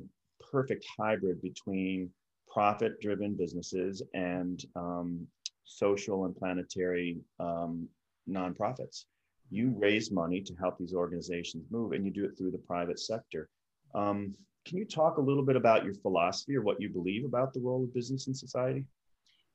perfect 0.52 0.84
hybrid 0.98 1.40
between 1.40 2.10
profit-driven 2.52 3.34
businesses 3.34 4.02
and 4.14 4.64
um, 4.76 5.26
social 5.64 6.24
and 6.24 6.36
planetary 6.36 7.18
um, 7.40 7.88
nonprofits. 8.28 9.04
you 9.50 9.74
raise 9.78 10.10
money 10.10 10.40
to 10.42 10.54
help 10.54 10.78
these 10.78 10.94
organizations 10.94 11.64
move, 11.70 11.92
and 11.92 12.04
you 12.04 12.10
do 12.10 12.24
it 12.24 12.36
through 12.36 12.50
the 12.50 12.58
private 12.58 12.98
sector. 12.98 13.48
Um, 13.94 14.34
can 14.64 14.76
you 14.76 14.84
talk 14.84 15.16
a 15.16 15.20
little 15.20 15.42
bit 15.42 15.56
about 15.56 15.84
your 15.84 15.94
philosophy 15.94 16.54
or 16.56 16.62
what 16.62 16.80
you 16.80 16.90
believe 16.90 17.24
about 17.24 17.54
the 17.54 17.60
role 17.60 17.84
of 17.84 17.94
business 17.94 18.26
in 18.26 18.34
society? 18.34 18.84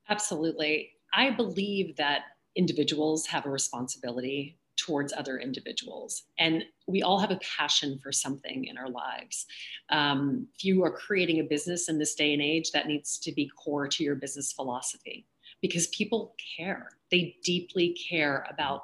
Absolutely. 0.10 0.92
I 1.13 1.30
believe 1.30 1.96
that 1.98 2.24
individuals 2.56 3.27
have 3.27 3.46
a 3.46 3.50
responsibility 3.50 4.58
towards 4.77 5.13
other 5.13 5.38
individuals. 5.38 6.24
And 6.39 6.63
we 6.88 7.01
all 7.01 7.20
have 7.20 7.32
a 7.32 7.39
passion 7.58 8.00
for 8.01 8.12
something 8.12 8.65
in 8.65 8.77
our 8.77 8.89
lives. 8.89 9.46
Um, 9.89 10.48
if 10.56 10.63
you 10.63 10.84
are 10.84 10.92
creating 10.92 11.39
a 11.39 11.44
business 11.44 11.89
in 11.89 12.00
this 12.00 12.15
day 12.15 12.34
and 12.34 12.42
age, 12.42 12.72
that 12.72 12.88
needs 12.88 13.18
to 13.20 13.32
be 13.32 13.50
core 13.63 13.88
to 13.88 14.03
your 14.03 14.15
business 14.15 14.51
philosophy 14.51 15.25
because 15.62 15.88
people 15.88 16.36
care. 16.58 16.89
They 17.12 17.38
deeply 17.44 17.98
care 18.10 18.46
about 18.50 18.82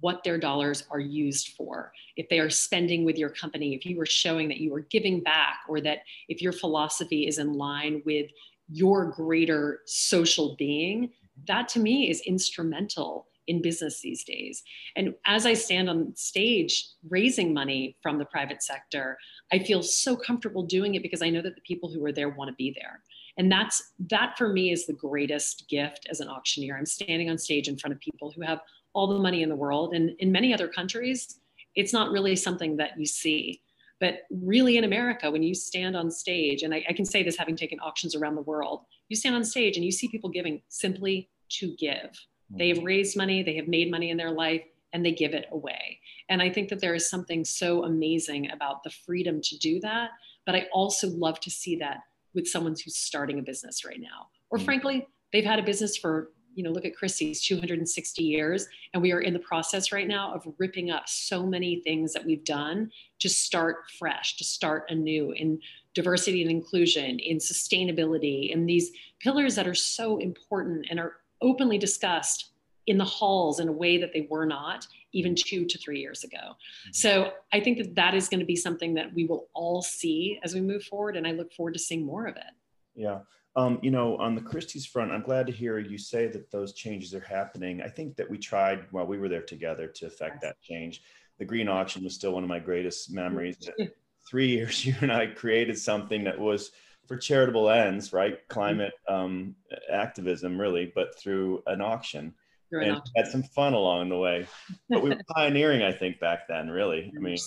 what 0.00 0.24
their 0.24 0.38
dollars 0.38 0.84
are 0.90 0.98
used 1.00 1.50
for. 1.56 1.92
If 2.16 2.28
they 2.28 2.40
are 2.40 2.50
spending 2.50 3.04
with 3.04 3.16
your 3.16 3.30
company, 3.30 3.74
if 3.74 3.86
you 3.86 4.00
are 4.00 4.06
showing 4.06 4.48
that 4.48 4.58
you 4.58 4.74
are 4.74 4.80
giving 4.80 5.20
back, 5.20 5.60
or 5.68 5.80
that 5.82 6.00
if 6.28 6.42
your 6.42 6.52
philosophy 6.52 7.28
is 7.28 7.38
in 7.38 7.54
line 7.54 8.02
with 8.04 8.30
your 8.68 9.12
greater 9.12 9.82
social 9.86 10.56
being, 10.56 11.10
that 11.46 11.68
to 11.68 11.78
me 11.78 12.10
is 12.10 12.20
instrumental 12.22 13.28
in 13.46 13.62
business 13.62 14.00
these 14.00 14.24
days. 14.24 14.62
And 14.96 15.14
as 15.26 15.46
I 15.46 15.54
stand 15.54 15.88
on 15.88 16.12
stage 16.16 16.88
raising 17.08 17.54
money 17.54 17.96
from 18.02 18.18
the 18.18 18.24
private 18.24 18.62
sector, 18.62 19.18
I 19.52 19.60
feel 19.60 19.82
so 19.82 20.16
comfortable 20.16 20.62
doing 20.62 20.94
it 20.94 21.02
because 21.02 21.22
I 21.22 21.30
know 21.30 21.42
that 21.42 21.54
the 21.54 21.60
people 21.62 21.90
who 21.90 22.04
are 22.04 22.12
there 22.12 22.28
want 22.28 22.48
to 22.48 22.54
be 22.54 22.74
there. 22.78 23.02
And 23.38 23.52
that's 23.52 23.92
that 24.10 24.36
for 24.38 24.48
me 24.48 24.72
is 24.72 24.86
the 24.86 24.94
greatest 24.94 25.68
gift 25.68 26.06
as 26.10 26.20
an 26.20 26.28
auctioneer. 26.28 26.76
I'm 26.76 26.86
standing 26.86 27.28
on 27.30 27.38
stage 27.38 27.68
in 27.68 27.76
front 27.76 27.94
of 27.94 28.00
people 28.00 28.32
who 28.34 28.42
have 28.42 28.60
all 28.94 29.06
the 29.06 29.18
money 29.18 29.42
in 29.42 29.48
the 29.48 29.56
world. 29.56 29.94
And 29.94 30.10
in 30.18 30.32
many 30.32 30.54
other 30.54 30.68
countries, 30.68 31.38
it's 31.74 31.92
not 31.92 32.10
really 32.10 32.34
something 32.34 32.76
that 32.78 32.98
you 32.98 33.04
see. 33.04 33.60
But 34.00 34.20
really 34.30 34.76
in 34.76 34.84
America, 34.84 35.30
when 35.30 35.42
you 35.42 35.54
stand 35.54 35.96
on 35.96 36.10
stage, 36.10 36.62
and 36.62 36.74
I, 36.74 36.84
I, 36.88 36.92
can 36.92 37.06
say 37.06 37.22
this 37.22 37.36
having 37.36 37.56
taken 37.56 37.78
auctions 37.80 38.14
around 38.14 38.34
the 38.34 38.42
world, 38.42 38.84
you 39.08 39.16
stand 39.16 39.34
on 39.34 39.44
stage 39.44 39.76
and 39.76 39.84
you 39.84 39.92
see 39.92 40.08
people 40.08 40.28
giving 40.28 40.60
simply 40.68 41.30
to 41.50 41.74
give. 41.76 42.10
They 42.50 42.68
have 42.68 42.84
raised 42.84 43.16
money, 43.16 43.42
they 43.42 43.56
have 43.56 43.68
made 43.68 43.90
money 43.90 44.10
in 44.10 44.16
their 44.16 44.30
life, 44.30 44.62
and 44.92 45.04
they 45.04 45.12
give 45.12 45.34
it 45.34 45.46
away. 45.50 46.00
And 46.28 46.40
I 46.40 46.50
think 46.50 46.68
that 46.68 46.80
there 46.80 46.94
is 46.94 47.10
something 47.10 47.44
so 47.44 47.84
amazing 47.84 48.50
about 48.50 48.82
the 48.82 48.90
freedom 48.90 49.40
to 49.42 49.58
do 49.58 49.80
that. 49.80 50.10
But 50.44 50.54
I 50.54 50.66
also 50.72 51.08
love 51.08 51.40
to 51.40 51.50
see 51.50 51.76
that 51.76 51.98
with 52.34 52.46
someone 52.46 52.72
who's 52.72 52.96
starting 52.96 53.38
a 53.38 53.42
business 53.42 53.84
right 53.84 54.00
now. 54.00 54.28
Or 54.50 54.58
mm. 54.58 54.64
frankly, 54.64 55.06
they've 55.32 55.44
had 55.44 55.58
a 55.58 55.62
business 55.62 55.96
for, 55.96 56.30
you 56.54 56.62
know, 56.62 56.70
look 56.70 56.84
at 56.84 56.96
Christie's 56.96 57.44
260 57.44 58.22
years. 58.22 58.66
And 58.94 59.02
we 59.02 59.12
are 59.12 59.20
in 59.20 59.32
the 59.32 59.40
process 59.40 59.90
right 59.90 60.06
now 60.06 60.32
of 60.32 60.46
ripping 60.58 60.90
up 60.90 61.08
so 61.08 61.44
many 61.44 61.80
things 61.80 62.12
that 62.12 62.24
we've 62.24 62.44
done 62.44 62.90
to 63.18 63.28
start 63.28 63.90
fresh, 63.98 64.36
to 64.36 64.44
start 64.44 64.86
anew 64.88 65.32
in 65.32 65.60
diversity 65.94 66.42
and 66.42 66.50
inclusion, 66.50 67.18
in 67.18 67.38
sustainability, 67.38 68.50
in 68.50 68.66
these 68.66 68.92
pillars 69.18 69.54
that 69.56 69.66
are 69.66 69.74
so 69.74 70.18
important 70.18 70.86
and 70.90 71.00
are 71.00 71.16
openly 71.42 71.78
discussed 71.78 72.52
in 72.86 72.98
the 72.98 73.04
halls 73.04 73.60
in 73.60 73.68
a 73.68 73.72
way 73.72 73.98
that 73.98 74.12
they 74.12 74.26
were 74.30 74.46
not 74.46 74.86
even 75.12 75.34
two 75.34 75.64
to 75.64 75.78
three 75.78 76.00
years 76.00 76.24
ago. 76.24 76.36
Mm-hmm. 76.38 76.90
So 76.92 77.32
I 77.52 77.60
think 77.60 77.78
that 77.78 77.94
that 77.94 78.14
is 78.14 78.28
going 78.28 78.40
to 78.40 78.46
be 78.46 78.56
something 78.56 78.94
that 78.94 79.12
we 79.14 79.24
will 79.24 79.48
all 79.54 79.82
see 79.82 80.38
as 80.42 80.54
we 80.54 80.60
move 80.60 80.84
forward, 80.84 81.16
and 81.16 81.26
I 81.26 81.32
look 81.32 81.52
forward 81.52 81.74
to 81.74 81.80
seeing 81.80 82.04
more 82.04 82.26
of 82.26 82.36
it. 82.36 82.52
Yeah. 82.94 83.20
Um, 83.56 83.78
you 83.82 83.90
know, 83.90 84.16
on 84.18 84.34
the 84.34 84.42
Christie's 84.42 84.84
front, 84.84 85.10
I'm 85.10 85.22
glad 85.22 85.46
to 85.46 85.52
hear 85.52 85.78
you 85.78 85.96
say 85.96 86.26
that 86.28 86.50
those 86.50 86.74
changes 86.74 87.14
are 87.14 87.20
happening. 87.20 87.80
I 87.80 87.88
think 87.88 88.14
that 88.16 88.28
we 88.28 88.36
tried 88.36 88.84
while 88.90 89.06
we 89.06 89.18
were 89.18 89.30
there 89.30 89.42
together 89.42 89.86
to 89.86 90.06
affect 90.06 90.42
that 90.42 90.60
change. 90.60 91.02
The 91.38 91.46
green 91.46 91.68
auction 91.68 92.04
was 92.04 92.14
still 92.14 92.32
one 92.32 92.42
of 92.42 92.50
my 92.50 92.58
greatest 92.58 93.10
memories. 93.10 93.56
Three 94.28 94.48
years, 94.48 94.84
you 94.86 94.94
and 95.00 95.10
I 95.10 95.28
created 95.28 95.78
something 95.78 96.24
that 96.24 96.38
was 96.38 96.72
for 97.06 97.16
charitable 97.16 97.70
ends, 97.70 98.12
right? 98.12 98.38
Climate 98.48 98.92
um, 99.08 99.54
activism, 99.90 100.60
really, 100.60 100.92
but 100.94 101.18
through 101.18 101.62
an 101.66 101.80
auction. 101.80 102.34
Through 102.68 102.82
and 102.82 102.96
auction. 102.96 103.12
had 103.16 103.28
some 103.28 103.42
fun 103.42 103.74
along 103.74 104.08
the 104.08 104.18
way. 104.18 104.46
But 104.88 105.02
we 105.02 105.10
were 105.10 105.20
pioneering, 105.34 105.82
I 105.82 105.92
think, 105.92 106.18
back 106.20 106.48
then, 106.48 106.68
really. 106.68 107.12
I 107.16 107.20
mean, 107.20 107.38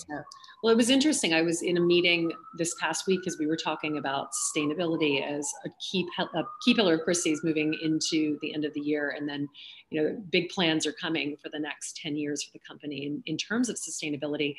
well, 0.62 0.72
it 0.72 0.76
was 0.76 0.90
interesting. 0.90 1.32
I 1.32 1.42
was 1.42 1.62
in 1.62 1.76
a 1.76 1.80
meeting 1.80 2.32
this 2.56 2.74
past 2.80 3.06
week 3.06 3.20
because 3.20 3.38
we 3.38 3.46
were 3.46 3.56
talking 3.56 3.96
about 3.96 4.28
sustainability 4.32 5.22
as 5.22 5.50
a 5.64 5.70
key, 5.90 6.06
a 6.18 6.42
key 6.64 6.74
pillar 6.74 6.94
of 6.94 7.02
Christie's 7.02 7.42
moving 7.42 7.74
into 7.82 8.38
the 8.42 8.54
end 8.54 8.64
of 8.64 8.74
the 8.74 8.80
year. 8.80 9.14
And 9.16 9.28
then, 9.28 9.48
you 9.90 10.02
know, 10.02 10.22
big 10.30 10.50
plans 10.50 10.86
are 10.86 10.92
coming 10.92 11.36
for 11.42 11.48
the 11.50 11.58
next 11.58 11.96
10 11.96 12.16
years 12.16 12.42
for 12.42 12.52
the 12.52 12.60
company 12.66 13.06
in, 13.06 13.22
in 13.26 13.36
terms 13.38 13.70
of 13.70 13.76
sustainability. 13.76 14.54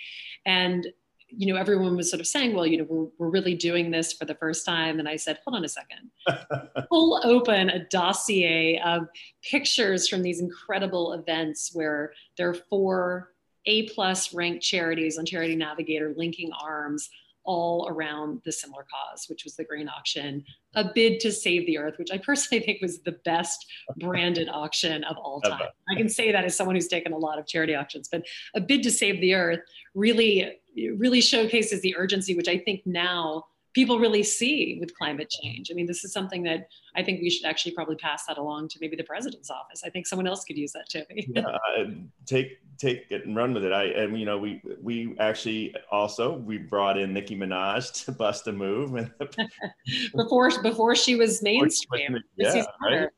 And 0.45 0.87
you 1.35 1.51
know, 1.51 1.59
everyone 1.59 1.95
was 1.95 2.09
sort 2.09 2.19
of 2.19 2.27
saying, 2.27 2.55
well, 2.55 2.65
you 2.65 2.77
know, 2.77 2.85
we're, 2.89 3.07
we're 3.17 3.29
really 3.29 3.55
doing 3.55 3.91
this 3.91 4.13
for 4.13 4.25
the 4.25 4.35
first 4.35 4.65
time. 4.65 4.99
And 4.99 5.07
I 5.07 5.15
said, 5.15 5.39
hold 5.43 5.55
on 5.55 5.65
a 5.65 5.69
second. 5.69 6.11
Pull 6.89 7.21
open 7.23 7.69
a 7.69 7.85
dossier 7.85 8.81
of 8.85 9.07
pictures 9.41 10.07
from 10.07 10.21
these 10.21 10.39
incredible 10.39 11.13
events 11.13 11.71
where 11.73 12.13
there 12.37 12.49
are 12.49 12.53
four 12.53 13.33
A 13.65 13.89
plus 13.89 14.33
ranked 14.33 14.63
charities 14.63 15.17
on 15.17 15.25
Charity 15.25 15.55
Navigator 15.55 16.13
linking 16.15 16.51
arms 16.61 17.09
all 17.43 17.87
around 17.89 18.41
the 18.45 18.51
similar 18.51 18.85
cause, 18.91 19.25
which 19.27 19.43
was 19.43 19.55
the 19.55 19.63
green 19.63 19.89
auction, 19.89 20.43
a 20.75 20.91
bid 20.93 21.19
to 21.19 21.31
save 21.31 21.65
the 21.65 21.77
earth, 21.77 21.95
which 21.97 22.11
I 22.11 22.17
personally 22.17 22.63
think 22.63 22.81
was 22.81 22.99
the 23.01 23.17
best 23.25 23.65
branded 23.97 24.47
auction 24.53 25.03
of 25.05 25.17
all 25.17 25.41
time. 25.41 25.69
I 25.89 25.95
can 25.95 26.09
say 26.09 26.31
that 26.31 26.45
as 26.45 26.55
someone 26.55 26.75
who's 26.75 26.87
taken 26.87 27.13
a 27.13 27.17
lot 27.17 27.39
of 27.39 27.47
charity 27.47 27.75
auctions, 27.75 28.07
but 28.11 28.23
a 28.55 28.61
bid 28.61 28.83
to 28.83 28.91
save 28.91 29.19
the 29.21 29.33
earth 29.33 29.61
really, 29.95 30.59
really 30.75 31.21
showcases 31.21 31.81
the 31.81 31.95
urgency, 31.97 32.35
which 32.35 32.47
I 32.47 32.57
think 32.57 32.81
now 32.85 33.45
people 33.73 33.99
really 33.99 34.23
see 34.23 34.77
with 34.79 34.93
climate 34.97 35.29
change. 35.29 35.69
I 35.71 35.73
mean, 35.73 35.85
this 35.85 36.03
is 36.03 36.11
something 36.11 36.43
that 36.43 36.67
I 36.95 37.03
think 37.03 37.21
we 37.21 37.29
should 37.29 37.45
actually 37.45 37.71
probably 37.73 37.95
pass 37.95 38.25
that 38.27 38.37
along 38.37 38.67
to 38.69 38.77
maybe 38.81 38.95
the 38.95 39.03
president's 39.03 39.49
office. 39.49 39.81
I 39.85 39.89
think 39.89 40.07
someone 40.07 40.27
else 40.27 40.43
could 40.43 40.57
use 40.57 40.73
that 40.73 40.89
too. 40.89 41.03
yeah, 41.09 41.85
take 42.25 42.57
take 42.77 43.05
it 43.09 43.25
and 43.25 43.35
run 43.35 43.53
with 43.53 43.63
it. 43.63 43.71
I 43.71 43.85
and 43.85 44.19
you 44.19 44.25
know 44.25 44.37
we 44.37 44.61
we 44.81 45.15
actually 45.19 45.73
also 45.91 46.37
we 46.37 46.57
brought 46.57 46.97
in 46.97 47.13
Nicki 47.13 47.35
Minaj 47.35 48.05
to 48.05 48.11
bust 48.11 48.47
a 48.47 48.51
move 48.51 48.95
and 48.95 49.11
before 50.15 50.51
before 50.61 50.95
she 50.95 51.15
was 51.15 51.41
mainstream. 51.41 52.17
yeah, 52.37 52.63
right? 52.83 53.09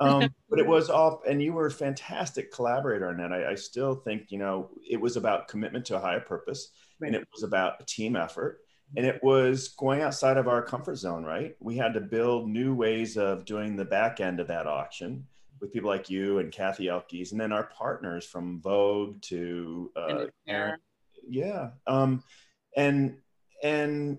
um, 0.00 0.28
but 0.50 0.58
it 0.58 0.66
was 0.66 0.90
off, 0.90 1.20
and 1.28 1.42
you 1.42 1.52
were 1.52 1.66
a 1.66 1.70
fantastic 1.70 2.52
collaborator 2.52 3.08
on 3.08 3.16
that. 3.18 3.32
I, 3.32 3.52
I, 3.52 3.54
still 3.54 3.94
think 3.94 4.26
you 4.30 4.38
know 4.38 4.70
it 4.88 5.00
was 5.00 5.16
about 5.16 5.48
commitment 5.48 5.84
to 5.86 5.96
a 5.96 6.00
higher 6.00 6.20
purpose, 6.20 6.70
right. 7.04 7.14
and 7.14 7.22
it 7.22 7.28
was 7.32 7.42
about 7.42 7.80
a 7.80 7.84
team 7.84 8.16
effort. 8.16 8.60
And 8.96 9.04
it 9.04 9.22
was 9.24 9.68
going 9.68 10.02
outside 10.02 10.36
of 10.36 10.46
our 10.46 10.62
comfort 10.62 10.96
zone 10.96 11.24
right? 11.24 11.56
We 11.60 11.76
had 11.76 11.94
to 11.94 12.00
build 12.00 12.48
new 12.48 12.74
ways 12.74 13.16
of 13.16 13.44
doing 13.44 13.76
the 13.76 13.84
back 13.84 14.20
end 14.20 14.40
of 14.40 14.48
that 14.48 14.66
auction 14.66 15.26
with 15.60 15.72
people 15.72 15.90
like 15.90 16.10
you 16.10 16.38
and 16.38 16.52
Cathy 16.52 16.86
Elkies 16.86 17.32
and 17.32 17.40
then 17.40 17.52
our 17.52 17.64
partners 17.64 18.26
from 18.26 18.60
vogue 18.60 19.20
to 19.22 19.90
uh, 19.96 20.26
Aaron. 20.46 20.78
yeah 21.28 21.70
um, 21.86 22.22
and 22.76 23.16
and 23.62 24.18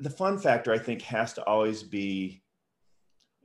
the 0.00 0.10
fun 0.10 0.38
factor 0.38 0.72
i 0.72 0.78
think 0.78 1.00
has 1.00 1.32
to 1.32 1.42
always 1.44 1.82
be 1.82 2.42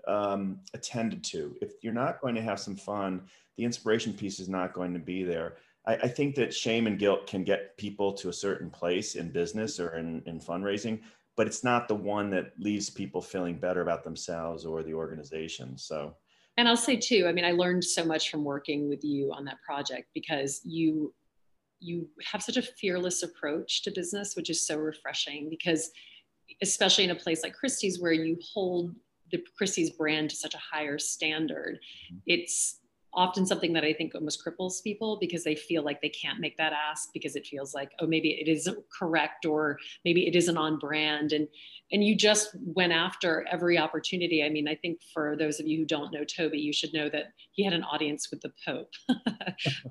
um, 0.07 0.59
attended 0.73 1.23
to. 1.25 1.55
If 1.61 1.73
you're 1.83 1.93
not 1.93 2.19
going 2.19 2.35
to 2.35 2.41
have 2.41 2.59
some 2.59 2.75
fun 2.75 3.21
the 3.57 3.65
inspiration 3.65 4.13
piece 4.13 4.39
is 4.39 4.47
not 4.49 4.73
going 4.73 4.93
to 4.93 4.99
be 4.99 5.23
there 5.23 5.57
I, 5.89 5.93
I, 5.93 6.07
think 6.07 6.35
that 6.35 6.53
shame 6.53 6.85
and 6.85 6.99
guilt 6.99 7.25
can 7.25 7.43
get 7.43 7.75
people 7.77 8.13
to 8.13 8.29
a 8.29 8.33
certain 8.33 8.69
place 8.69 9.15
in 9.15 9.31
business 9.31 9.79
or 9.79 9.97
in, 9.97 10.21
in 10.27 10.39
fundraising, 10.39 11.01
but 11.35 11.47
it's 11.47 11.63
not 11.63 11.87
the 11.87 11.95
one 11.95 12.29
that 12.29 12.51
leaves 12.59 12.91
people 12.91 13.21
feeling 13.21 13.57
better 13.57 13.81
about 13.81 14.03
themselves 14.03 14.65
or 14.65 14.83
the 14.83 14.93
organization. 14.93 15.77
So, 15.77 16.15
and 16.57 16.69
I'll 16.69 16.77
say 16.77 16.95
too, 16.95 17.25
I 17.27 17.31
mean, 17.31 17.45
I 17.45 17.53
learned 17.53 17.83
so 17.83 18.05
much 18.05 18.29
from 18.29 18.43
working 18.43 18.87
with 18.87 19.03
you 19.03 19.31
on 19.33 19.45
that 19.45 19.57
project 19.65 20.09
because 20.13 20.61
you 20.63 21.13
you 21.81 22.09
have 22.29 22.43
such 22.43 22.57
a 22.57 22.61
fearless 22.61 23.23
approach 23.23 23.83
to 23.83 23.91
business, 23.91 24.35
which 24.35 24.49
is 24.49 24.67
so 24.67 24.77
refreshing 24.77 25.49
because 25.49 25.89
especially 26.61 27.05
in 27.05 27.11
a 27.11 27.15
place 27.15 27.41
like 27.41 27.53
Christie's 27.53 28.01
where 28.01 28.11
you 28.11 28.37
hold 28.53 28.93
the 29.31 29.41
Christie's 29.57 29.91
brand 29.91 30.29
to 30.31 30.35
such 30.35 30.55
a 30.55 30.59
higher 30.59 30.99
standard, 30.99 31.79
mm-hmm. 32.11 32.17
it's 32.27 32.79
often 33.13 33.45
something 33.45 33.73
that 33.73 33.83
I 33.83 33.93
think 33.93 34.13
almost 34.13 34.43
cripples 34.45 34.83
people 34.83 35.17
because 35.19 35.43
they 35.43 35.55
feel 35.55 35.83
like 35.83 36.01
they 36.01 36.09
can't 36.09 36.39
make 36.39 36.57
that 36.57 36.73
ask 36.73 37.09
because 37.13 37.35
it 37.35 37.45
feels 37.45 37.73
like, 37.73 37.91
oh, 37.99 38.07
maybe 38.07 38.31
it 38.31 38.47
isn't 38.47 38.77
correct 38.97 39.45
or 39.45 39.77
maybe 40.05 40.27
it 40.27 40.35
isn't 40.35 40.57
on 40.57 40.77
brand. 40.77 41.33
And 41.33 41.47
and 41.91 42.03
you 42.03 42.15
just 42.15 42.55
went 42.63 42.93
after 42.93 43.47
every 43.51 43.79
opportunity. 43.79 44.43
I 44.43 44.49
mean, 44.49 44.67
I 44.67 44.75
think 44.75 44.99
for 45.11 45.35
those 45.35 45.59
of 45.59 45.65
you 45.65 45.79
who 45.79 45.85
don't 45.85 46.13
know 46.13 46.23
Toby, 46.23 46.59
you 46.59 46.71
should 46.71 46.93
know 46.93 47.09
that 47.09 47.33
he 47.51 47.63
had 47.63 47.73
an 47.73 47.83
audience 47.83 48.29
with 48.29 48.41
the 48.41 48.51
Pope. 48.63 48.91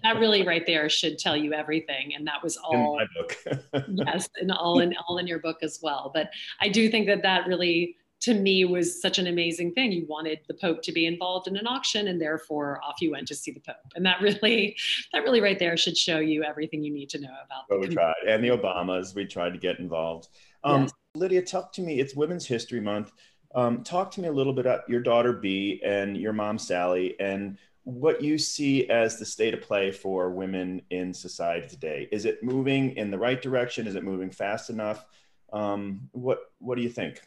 that 0.05 0.17
really 0.19 0.47
right 0.47 0.65
there 0.65 0.89
should 0.89 1.19
tell 1.19 1.37
you 1.37 1.53
everything. 1.53 2.13
And 2.17 2.25
that 2.29 2.43
was 2.43 2.57
all 2.57 3.01
in 3.01 3.07
my 3.07 3.07
book. 3.17 3.85
yes, 4.07 4.29
and 4.41 4.53
all 4.53 4.79
in 4.79 4.95
all 5.09 5.19
in 5.19 5.27
your 5.27 5.41
book 5.41 5.59
as 5.63 5.81
well. 5.83 6.13
But 6.15 6.31
I 6.61 6.69
do 6.69 6.89
think 6.89 7.09
that 7.09 7.23
that 7.23 7.49
really 7.49 7.97
to 8.21 8.35
me 8.35 8.65
was 8.65 9.01
such 9.01 9.19
an 9.19 9.29
amazing 9.29 9.73
thing. 9.73 9.93
You 9.93 10.05
wanted 10.09 10.41
the 10.49 10.55
Pope 10.55 10.83
to 10.83 10.93
be 10.93 11.07
involved 11.07 11.47
in 11.47 11.57
an 11.57 11.67
auction, 11.67 12.09
and 12.09 12.21
therefore 12.21 12.81
off 12.85 12.97
you 13.01 13.13
went 13.13 13.29
to 13.29 13.35
see 13.35 13.53
the 13.53 13.61
Pope. 13.61 13.77
And 13.95 14.05
that 14.07 14.21
really, 14.21 14.77
that 15.13 15.23
really 15.23 15.41
right 15.41 15.59
there 15.59 15.77
should 15.77 15.97
show 15.97 16.19
you 16.19 16.43
everything 16.43 16.83
you 16.83 16.93
need 16.93 17.11
to 17.11 17.21
know 17.21 17.35
about. 17.45 17.65
Oh, 17.71 17.79
we 17.79 17.89
tried, 17.89 18.15
and 18.27 18.43
the 18.43 18.49
Obamas. 18.49 19.15
We 19.15 19.25
tried 19.27 19.53
to 19.53 19.59
get 19.59 19.79
involved. 19.79 20.29
Um, 20.65 20.83
yes. 20.83 20.93
Lydia, 21.15 21.43
talk 21.43 21.73
to 21.75 21.81
me. 21.81 22.01
It's 22.01 22.15
Women's 22.15 22.47
History 22.47 22.81
Month. 22.81 23.13
Um, 23.55 23.83
talk 23.83 24.11
to 24.13 24.21
me 24.21 24.29
a 24.29 24.33
little 24.33 24.53
bit 24.53 24.67
about 24.67 24.89
your 24.89 25.01
daughter 25.01 25.33
B 25.33 25.81
and 25.85 26.17
your 26.17 26.33
mom 26.33 26.59
Sally, 26.59 27.19
and 27.21 27.57
what 27.85 28.21
you 28.21 28.37
see 28.37 28.89
as 28.91 29.19
the 29.19 29.25
state 29.25 29.55
of 29.55 29.63
play 29.63 29.91
for 29.91 30.31
women 30.31 30.83
in 30.91 31.15
society 31.15 31.67
today. 31.69 32.09
Is 32.13 32.27
it 32.27 32.43
moving 32.43 32.97
in 32.97 33.11
the 33.11 33.19
right 33.19 33.41
direction? 33.41 33.87
Is 33.87 33.95
it 33.95 34.05
moving 34.05 34.31
fast 34.31 34.71
enough? 34.71 35.07
Um, 35.53 36.09
what 36.13 36.41
What 36.59 36.77
do 36.77 36.83
you 36.83 36.91
think? 36.91 37.23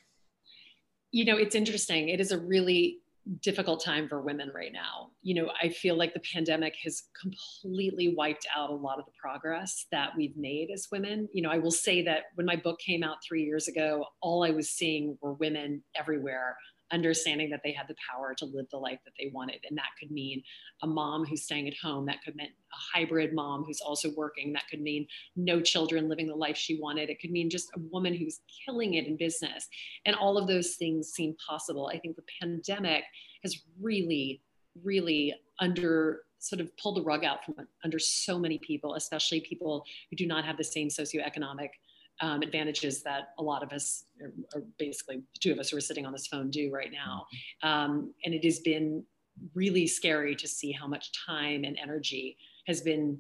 You 1.12 1.26
know, 1.26 1.38
it's 1.38 1.56
interesting. 1.56 2.10
It 2.10 2.20
is 2.20 2.32
a 2.32 2.40
really 2.40 3.00
difficult 3.42 3.84
time 3.84 4.10
for 4.10 4.22
women 4.22 4.52
right 4.54 4.74
now. 4.74 5.12
You 5.22 5.36
know, 5.36 5.52
I 5.62 5.70
feel 5.70 5.96
like 5.96 6.14
the 6.14 6.22
pandemic 6.34 6.76
has 6.84 7.04
completely 7.20 8.16
wiped 8.16 8.48
out 8.56 8.72
a 8.72 8.74
lot 8.74 8.98
of 8.98 9.06
the 9.06 9.12
progress 9.20 9.86
that 9.92 10.10
we've 10.18 10.36
made 10.36 10.70
as 10.74 10.88
women. 10.92 11.30
You 11.32 11.44
know, 11.44 11.50
I 11.50 11.60
will 11.60 11.72
say 11.72 12.02
that 12.04 12.24
when 12.36 12.46
my 12.46 12.56
book 12.56 12.80
came 12.80 13.04
out 13.04 13.18
three 13.28 13.44
years 13.44 13.68
ago, 13.68 14.06
all 14.22 14.44
I 14.44 14.50
was 14.50 14.70
seeing 14.70 15.18
were 15.22 15.34
women 15.34 15.84
everywhere 15.96 16.58
understanding 16.92 17.50
that 17.50 17.62
they 17.64 17.72
had 17.72 17.88
the 17.88 17.96
power 18.10 18.34
to 18.36 18.46
live 18.46 18.66
the 18.72 18.78
life 18.78 19.00
that 19.06 19.14
they 19.20 19.32
wanted. 19.34 19.60
And 19.70 19.78
that 19.78 19.92
could 20.00 20.12
mean 20.12 20.44
a 20.84 20.88
mom 20.88 21.26
who's 21.26 21.44
staying 21.44 21.68
at 21.68 21.78
home. 21.78 22.06
That 22.06 22.24
could 22.24 22.36
mean 22.36 22.48
a 22.48 22.98
hybrid 22.98 23.34
mom 23.34 23.64
who's 23.64 23.82
also 23.82 24.10
working. 24.16 24.54
That 24.54 24.68
could 24.70 24.82
mean 24.82 25.08
no 25.36 25.62
children 25.62 26.10
living 26.10 26.28
the 26.28 26.36
life 26.36 26.58
she 26.58 26.80
wanted. 26.80 27.10
It 27.10 27.20
could 27.20 27.32
mean 27.32 27.50
just 27.50 27.70
a 27.76 27.80
woman 27.92 28.14
who's 28.14 28.42
killing 28.66 28.96
it 28.96 29.08
in 29.08 29.18
business. 29.18 29.68
And 30.06 30.16
all 30.16 30.38
of 30.38 30.48
those 30.48 30.76
things 30.76 31.10
seem 31.10 31.36
possible. 31.48 31.90
I 31.94 32.00
think 32.00 32.16
the 32.16 32.24
pandemic 32.42 33.04
has 33.44 33.62
really, 33.80 34.42
really 34.84 35.34
under 35.60 36.22
sort 36.40 36.60
of 36.60 36.76
pulled 36.78 36.98
the 36.98 37.04
rug 37.04 37.24
out 37.24 37.46
from 37.46 37.56
under 37.84 38.00
so 38.00 38.40
many 38.40 38.58
people, 38.58 38.96
especially 38.96 39.42
people 39.42 39.86
who 40.10 40.16
do 40.16 40.26
not 40.26 40.44
have 40.44 40.58
the 40.58 40.64
same 40.64 40.88
socioeconomic 40.88 41.70
um, 42.22 42.42
advantages 42.42 43.02
that 43.04 43.34
a 43.40 43.44
lot 43.44 43.64
of 43.64 43.72
us, 43.72 44.06
or, 44.22 44.32
or, 44.54 44.64
basically 44.78 45.18
the 45.18 45.40
two 45.40 45.52
of 45.52 45.60
us 45.60 45.70
who 45.70 45.78
are 45.78 45.82
sitting 45.82 46.06
on 46.06 46.12
this 46.12 46.28
phone, 46.28 46.50
do 46.50 46.72
right 46.72 46.92
now. 46.92 47.26
Um, 47.64 48.14
and 48.24 48.34
it 48.34 48.44
has 48.44 48.60
been 48.60 49.04
really 49.56 49.88
scary 49.88 50.36
to 50.36 50.48
see 50.48 50.72
how 50.72 50.88
much 50.88 51.12
time 51.26 51.64
and 51.64 51.78
energy 51.82 52.38
has 52.68 52.82
been 52.82 53.20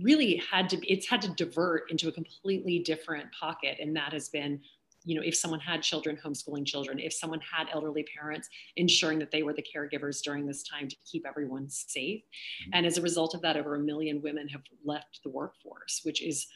really 0.00 0.42
had 0.50 0.68
to 0.68 0.76
it's 0.90 1.08
had 1.08 1.20
to 1.22 1.28
divert 1.34 1.90
into 1.90 2.08
a 2.08 2.12
completely 2.12 2.78
different 2.78 3.26
pocket 3.38 3.76
and 3.80 3.94
that 3.96 4.12
has 4.12 4.28
been 4.28 4.60
you 5.04 5.16
know 5.16 5.22
if 5.24 5.34
someone 5.34 5.60
had 5.60 5.82
children 5.82 6.16
homeschooling 6.24 6.64
children 6.64 6.98
if 6.98 7.12
someone 7.12 7.40
had 7.40 7.66
elderly 7.72 8.04
parents 8.16 8.48
ensuring 8.76 9.18
that 9.18 9.30
they 9.30 9.42
were 9.42 9.52
the 9.52 9.64
caregivers 9.74 10.22
during 10.22 10.46
this 10.46 10.62
time 10.62 10.88
to 10.88 10.96
keep 11.10 11.26
everyone 11.26 11.68
safe 11.68 12.20
mm-hmm. 12.20 12.70
and 12.74 12.86
as 12.86 12.98
a 12.98 13.02
result 13.02 13.34
of 13.34 13.42
that 13.42 13.56
over 13.56 13.74
a 13.74 13.80
million 13.80 14.22
women 14.22 14.46
have 14.48 14.62
left 14.84 15.20
the 15.24 15.30
workforce 15.30 16.00
which 16.04 16.22
is 16.22 16.46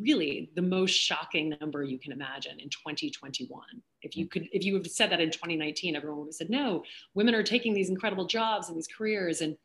really 0.00 0.50
the 0.54 0.62
most 0.62 0.92
shocking 0.92 1.56
number 1.60 1.82
you 1.82 1.98
can 1.98 2.12
imagine 2.12 2.60
in 2.60 2.68
2021 2.68 3.60
if 4.02 4.16
you 4.16 4.28
could 4.28 4.48
if 4.52 4.64
you 4.64 4.74
have 4.74 4.86
said 4.86 5.10
that 5.10 5.20
in 5.20 5.30
2019 5.30 5.96
everyone 5.96 6.20
would 6.20 6.28
have 6.28 6.34
said 6.34 6.50
no 6.50 6.84
women 7.14 7.34
are 7.34 7.42
taking 7.42 7.74
these 7.74 7.90
incredible 7.90 8.26
jobs 8.26 8.68
and 8.68 8.76
these 8.76 8.86
careers 8.86 9.40
and 9.40 9.56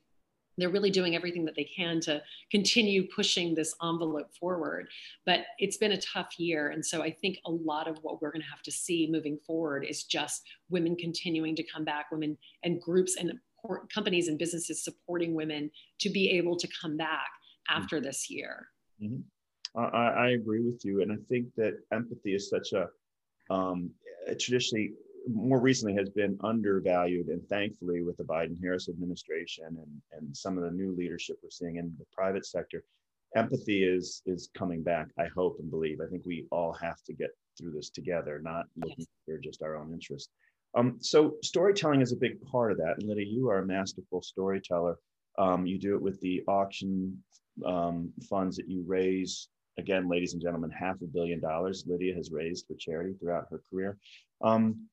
they're 0.58 0.70
really 0.70 0.90
doing 0.90 1.16
everything 1.16 1.46
that 1.46 1.56
they 1.56 1.64
can 1.64 2.00
to 2.02 2.20
continue 2.50 3.08
pushing 3.16 3.54
this 3.54 3.76
envelope 3.84 4.34
forward. 4.34 4.90
But 5.24 5.42
it's 5.60 5.78
been 5.78 5.92
a 5.92 6.02
tough 6.02 6.40
year 6.40 6.70
and 6.70 6.84
so 6.84 7.04
i 7.04 7.12
think 7.12 7.38
a 7.46 7.52
lot 7.52 7.88
of 7.88 7.98
what 8.02 8.22
we're 8.22 8.32
going 8.32 8.42
to 8.42 8.50
have 8.50 8.64
to 8.64 8.72
see 8.72 9.08
moving 9.12 9.38
forward 9.46 9.86
is 9.88 10.04
just 10.04 10.44
women 10.70 10.96
continuing 10.96 11.56
to 11.56 11.64
come 11.64 11.86
back 11.86 12.08
women 12.12 12.38
and 12.64 12.82
groups 12.82 13.18
and 13.18 13.34
companies 13.94 14.28
and 14.28 14.38
businesses 14.38 14.84
supporting 14.84 15.34
women 15.34 15.70
to 16.00 16.10
be 16.10 16.30
able 16.32 16.56
to 16.56 16.68
come 16.82 16.96
back 16.96 17.28
after 17.70 18.00
this 18.00 18.30
year. 18.30 18.68
Mm-hmm. 19.02 19.22
I, 19.78 20.08
I 20.08 20.30
agree 20.30 20.64
with 20.64 20.84
you, 20.84 21.02
and 21.02 21.12
I 21.12 21.18
think 21.30 21.48
that 21.56 21.74
empathy 21.92 22.34
is 22.36 22.50
such 22.50 22.74
a 22.74 22.90
um, 23.54 23.92
traditionally 24.40 24.94
more 25.30 25.60
recently 25.60 25.94
has 25.96 26.10
been 26.10 26.38
undervalued. 26.44 27.28
And 27.28 27.46
thankfully 27.48 28.02
with 28.02 28.16
the 28.18 28.24
biden 28.24 28.62
harris 28.62 28.88
administration 28.88 29.66
and, 29.66 30.02
and 30.14 30.36
some 30.36 30.58
of 30.58 30.64
the 30.64 30.72
new 30.72 30.96
leadership 30.96 31.38
we're 31.44 31.50
seeing 31.50 31.76
in 31.76 31.94
the 32.00 32.06
private 32.14 32.46
sector 32.46 32.84
empathy 33.36 33.84
is 33.84 34.22
is 34.26 34.50
coming 34.54 34.82
back 34.82 35.10
i 35.20 35.26
hope 35.36 35.58
and 35.60 35.70
believe. 35.70 36.00
I 36.02 36.10
think 36.10 36.24
we 36.26 36.46
all 36.50 36.72
have 36.74 37.02
to 37.04 37.14
get 37.14 37.30
through 37.58 37.72
this 37.72 37.90
together 37.90 38.40
not 38.42 38.66
looking 38.78 39.06
for 39.26 39.38
just 39.38 39.62
our 39.64 39.76
own 39.76 39.92
interest 39.94 40.30
um, 40.76 40.98
so 41.00 41.36
storytelling 41.44 42.02
is 42.02 42.12
a 42.12 42.18
big 42.18 42.42
part 42.42 42.72
of 42.72 42.78
that. 42.78 42.96
And 43.00 43.08
lydia 43.08 43.26
you 43.26 43.50
are 43.50 43.60
a 43.60 43.66
masterful 43.66 44.22
storyteller. 44.22 44.98
Um, 45.38 45.66
you 45.66 45.80
do 45.80 45.96
it 45.96 46.02
with 46.02 46.20
the 46.22 46.44
auction 46.48 47.18
um, 47.66 48.12
funds 48.30 48.58
that 48.58 48.70
you 48.70 48.84
raise 48.86 49.50
again, 49.78 50.10
ladies 50.10 50.34
and 50.34 50.42
gentlemen, 50.42 50.72
half 50.72 51.02
a 51.02 51.06
billion 51.06 51.40
dollars 51.40 51.84
Lydia 51.88 52.16
has 52.16 52.32
raised 52.32 52.66
for 52.68 52.76
charity 52.76 53.14
throughout 53.20 53.48
her 53.50 53.62
career. 53.70 53.98
Um, 54.42 54.88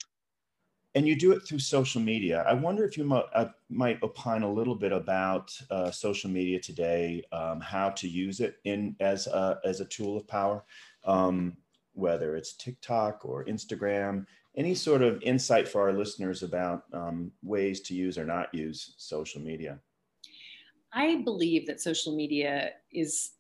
and 0.96 1.08
you 1.08 1.16
do 1.16 1.32
it 1.32 1.40
through 1.40 1.58
social 1.58 2.00
media. 2.00 2.44
I 2.46 2.54
wonder 2.54 2.84
if 2.84 2.96
you 2.96 3.04
might, 3.04 3.24
uh, 3.34 3.48
might 3.68 4.00
opine 4.02 4.42
a 4.42 4.52
little 4.52 4.76
bit 4.76 4.92
about 4.92 5.52
uh, 5.70 5.90
social 5.90 6.30
media 6.30 6.60
today, 6.60 7.24
um, 7.32 7.60
how 7.60 7.90
to 7.90 8.08
use 8.08 8.38
it 8.40 8.58
in 8.64 8.94
as 9.00 9.26
a, 9.26 9.58
as 9.64 9.80
a 9.80 9.86
tool 9.86 10.16
of 10.16 10.28
power, 10.28 10.64
um, 11.04 11.56
whether 11.94 12.36
it's 12.36 12.52
TikTok 12.52 13.24
or 13.24 13.44
Instagram. 13.46 14.24
Any 14.56 14.76
sort 14.76 15.02
of 15.02 15.20
insight 15.22 15.66
for 15.66 15.80
our 15.80 15.92
listeners 15.92 16.44
about 16.44 16.84
um, 16.92 17.32
ways 17.42 17.80
to 17.82 17.94
use 17.94 18.16
or 18.16 18.24
not 18.24 18.54
use 18.54 18.94
social 18.96 19.40
media? 19.40 19.80
I 20.92 21.22
believe 21.24 21.66
that 21.66 21.80
social 21.80 22.14
media 22.14 22.70
is 22.92 23.32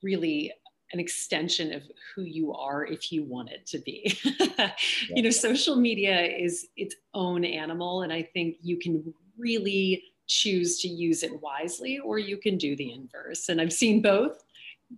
really 0.00 0.52
an 0.92 1.00
extension 1.00 1.72
of 1.72 1.82
who 2.14 2.22
you 2.22 2.52
are 2.52 2.84
if 2.84 3.12
you 3.12 3.24
want 3.24 3.50
it 3.50 3.66
to 3.66 3.78
be. 3.78 4.18
yeah. 4.24 4.72
You 5.08 5.22
know, 5.22 5.30
social 5.30 5.76
media 5.76 6.20
is 6.22 6.68
its 6.76 6.96
own 7.14 7.44
animal, 7.44 8.02
and 8.02 8.12
I 8.12 8.22
think 8.22 8.56
you 8.60 8.78
can 8.78 9.14
really 9.38 10.02
choose 10.26 10.80
to 10.80 10.88
use 10.88 11.24
it 11.24 11.42
wisely 11.42 11.98
or 11.98 12.18
you 12.18 12.36
can 12.36 12.56
do 12.56 12.76
the 12.76 12.92
inverse. 12.92 13.48
And 13.48 13.60
I've 13.60 13.72
seen 13.72 14.00
both 14.00 14.44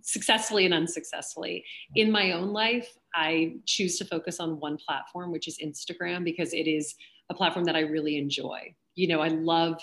successfully 0.01 0.65
and 0.65 0.73
unsuccessfully. 0.73 1.65
In 1.95 2.11
my 2.11 2.31
own 2.31 2.53
life, 2.53 2.97
I 3.15 3.55
choose 3.65 3.97
to 3.97 4.05
focus 4.05 4.39
on 4.39 4.59
one 4.59 4.77
platform, 4.77 5.31
which 5.31 5.47
is 5.47 5.57
Instagram, 5.57 6.23
because 6.23 6.53
it 6.53 6.67
is 6.67 6.95
a 7.29 7.33
platform 7.33 7.65
that 7.65 7.75
I 7.75 7.81
really 7.81 8.17
enjoy. 8.17 8.75
You 8.95 9.07
know, 9.07 9.21
I 9.21 9.29
love 9.29 9.81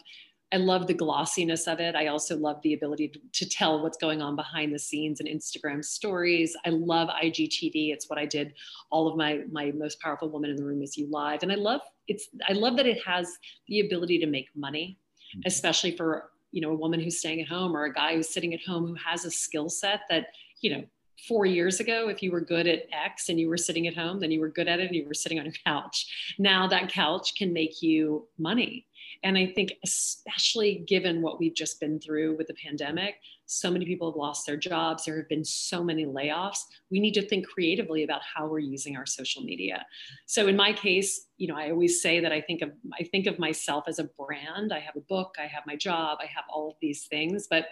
I 0.52 0.56
love 0.56 0.86
the 0.86 0.94
glossiness 0.94 1.68
of 1.68 1.78
it. 1.78 1.94
I 1.94 2.08
also 2.08 2.36
love 2.36 2.60
the 2.62 2.74
ability 2.74 3.08
to, 3.08 3.20
to, 3.32 3.48
tell 3.48 3.82
what's 3.82 3.96
going 3.96 4.20
on 4.20 4.34
behind 4.34 4.74
the 4.74 4.78
scenes 4.78 5.20
and 5.20 5.28
Instagram 5.28 5.84
stories. 5.84 6.56
I 6.64 6.70
love 6.70 7.08
IGTV. 7.08 7.92
It's 7.92 8.10
what 8.10 8.18
I 8.18 8.26
did 8.26 8.54
all 8.90 9.06
of 9.06 9.16
my 9.16 9.42
my 9.50 9.70
most 9.72 10.00
powerful 10.00 10.28
woman 10.28 10.50
in 10.50 10.56
the 10.56 10.64
room 10.64 10.82
is 10.82 10.96
you 10.96 11.08
live. 11.08 11.42
And 11.42 11.52
I 11.52 11.54
love 11.54 11.80
it's 12.08 12.28
I 12.48 12.52
love 12.52 12.76
that 12.76 12.86
it 12.86 12.98
has 13.06 13.28
the 13.68 13.80
ability 13.80 14.18
to 14.18 14.26
make 14.26 14.48
money, 14.56 14.98
mm-hmm. 15.36 15.42
especially 15.46 15.96
for 15.96 16.30
you 16.50 16.60
know 16.60 16.70
a 16.70 16.76
woman 16.76 17.00
who's 17.00 17.18
staying 17.18 17.40
at 17.40 17.48
home 17.48 17.76
or 17.76 17.84
a 17.84 17.92
guy 17.92 18.16
who's 18.16 18.32
sitting 18.32 18.52
at 18.52 18.60
home 18.66 18.86
who 18.86 18.94
has 18.94 19.24
a 19.24 19.30
skill 19.30 19.68
set 19.68 20.00
that, 20.10 20.26
you 20.62 20.74
know, 20.74 20.84
four 21.28 21.46
years 21.46 21.80
ago, 21.80 22.08
if 22.08 22.22
you 22.22 22.32
were 22.32 22.40
good 22.40 22.66
at 22.66 22.86
X 22.92 23.28
and 23.28 23.38
you 23.38 23.48
were 23.48 23.56
sitting 23.56 23.86
at 23.86 23.96
home, 23.96 24.20
then 24.20 24.30
you 24.30 24.40
were 24.40 24.48
good 24.48 24.68
at 24.68 24.80
it 24.80 24.86
and 24.86 24.96
you 24.96 25.06
were 25.06 25.14
sitting 25.14 25.38
on 25.38 25.44
your 25.44 25.54
couch. 25.64 26.34
Now 26.38 26.66
that 26.68 26.90
couch 26.90 27.34
can 27.36 27.52
make 27.52 27.82
you 27.82 28.26
money 28.38 28.86
and 29.22 29.36
I 29.36 29.46
think, 29.54 29.74
especially 29.84 30.82
given 30.86 31.20
what 31.20 31.38
we've 31.38 31.54
just 31.54 31.78
been 31.78 32.00
through 32.00 32.36
with 32.36 32.46
the 32.46 32.54
pandemic, 32.54 33.16
so 33.44 33.70
many 33.70 33.84
people 33.84 34.10
have 34.10 34.16
lost 34.16 34.46
their 34.46 34.56
jobs. 34.56 35.04
There 35.04 35.16
have 35.16 35.28
been 35.28 35.44
so 35.44 35.82
many 35.84 36.06
layoffs. 36.06 36.60
We 36.90 37.00
need 37.00 37.14
to 37.14 37.22
think 37.22 37.46
creatively 37.46 38.04
about 38.04 38.22
how 38.22 38.46
we're 38.46 38.60
using 38.60 38.96
our 38.96 39.04
social 39.04 39.42
media. 39.42 39.84
So 40.26 40.46
in 40.46 40.56
my 40.56 40.72
case, 40.72 41.26
you 41.36 41.48
know, 41.48 41.56
I 41.56 41.70
always 41.70 42.00
say 42.00 42.20
that 42.20 42.32
I 42.32 42.40
think 42.40 42.62
of 42.62 42.70
I 42.98 43.04
think 43.04 43.26
of 43.26 43.38
myself 43.38 43.84
as 43.88 43.98
a 43.98 44.04
brand. 44.04 44.72
I 44.72 44.78
have 44.78 44.96
a 44.96 45.00
book, 45.00 45.34
I 45.38 45.46
have 45.46 45.64
my 45.66 45.76
job, 45.76 46.18
I 46.22 46.26
have 46.26 46.44
all 46.48 46.70
of 46.70 46.76
these 46.80 47.04
things, 47.06 47.46
but 47.50 47.66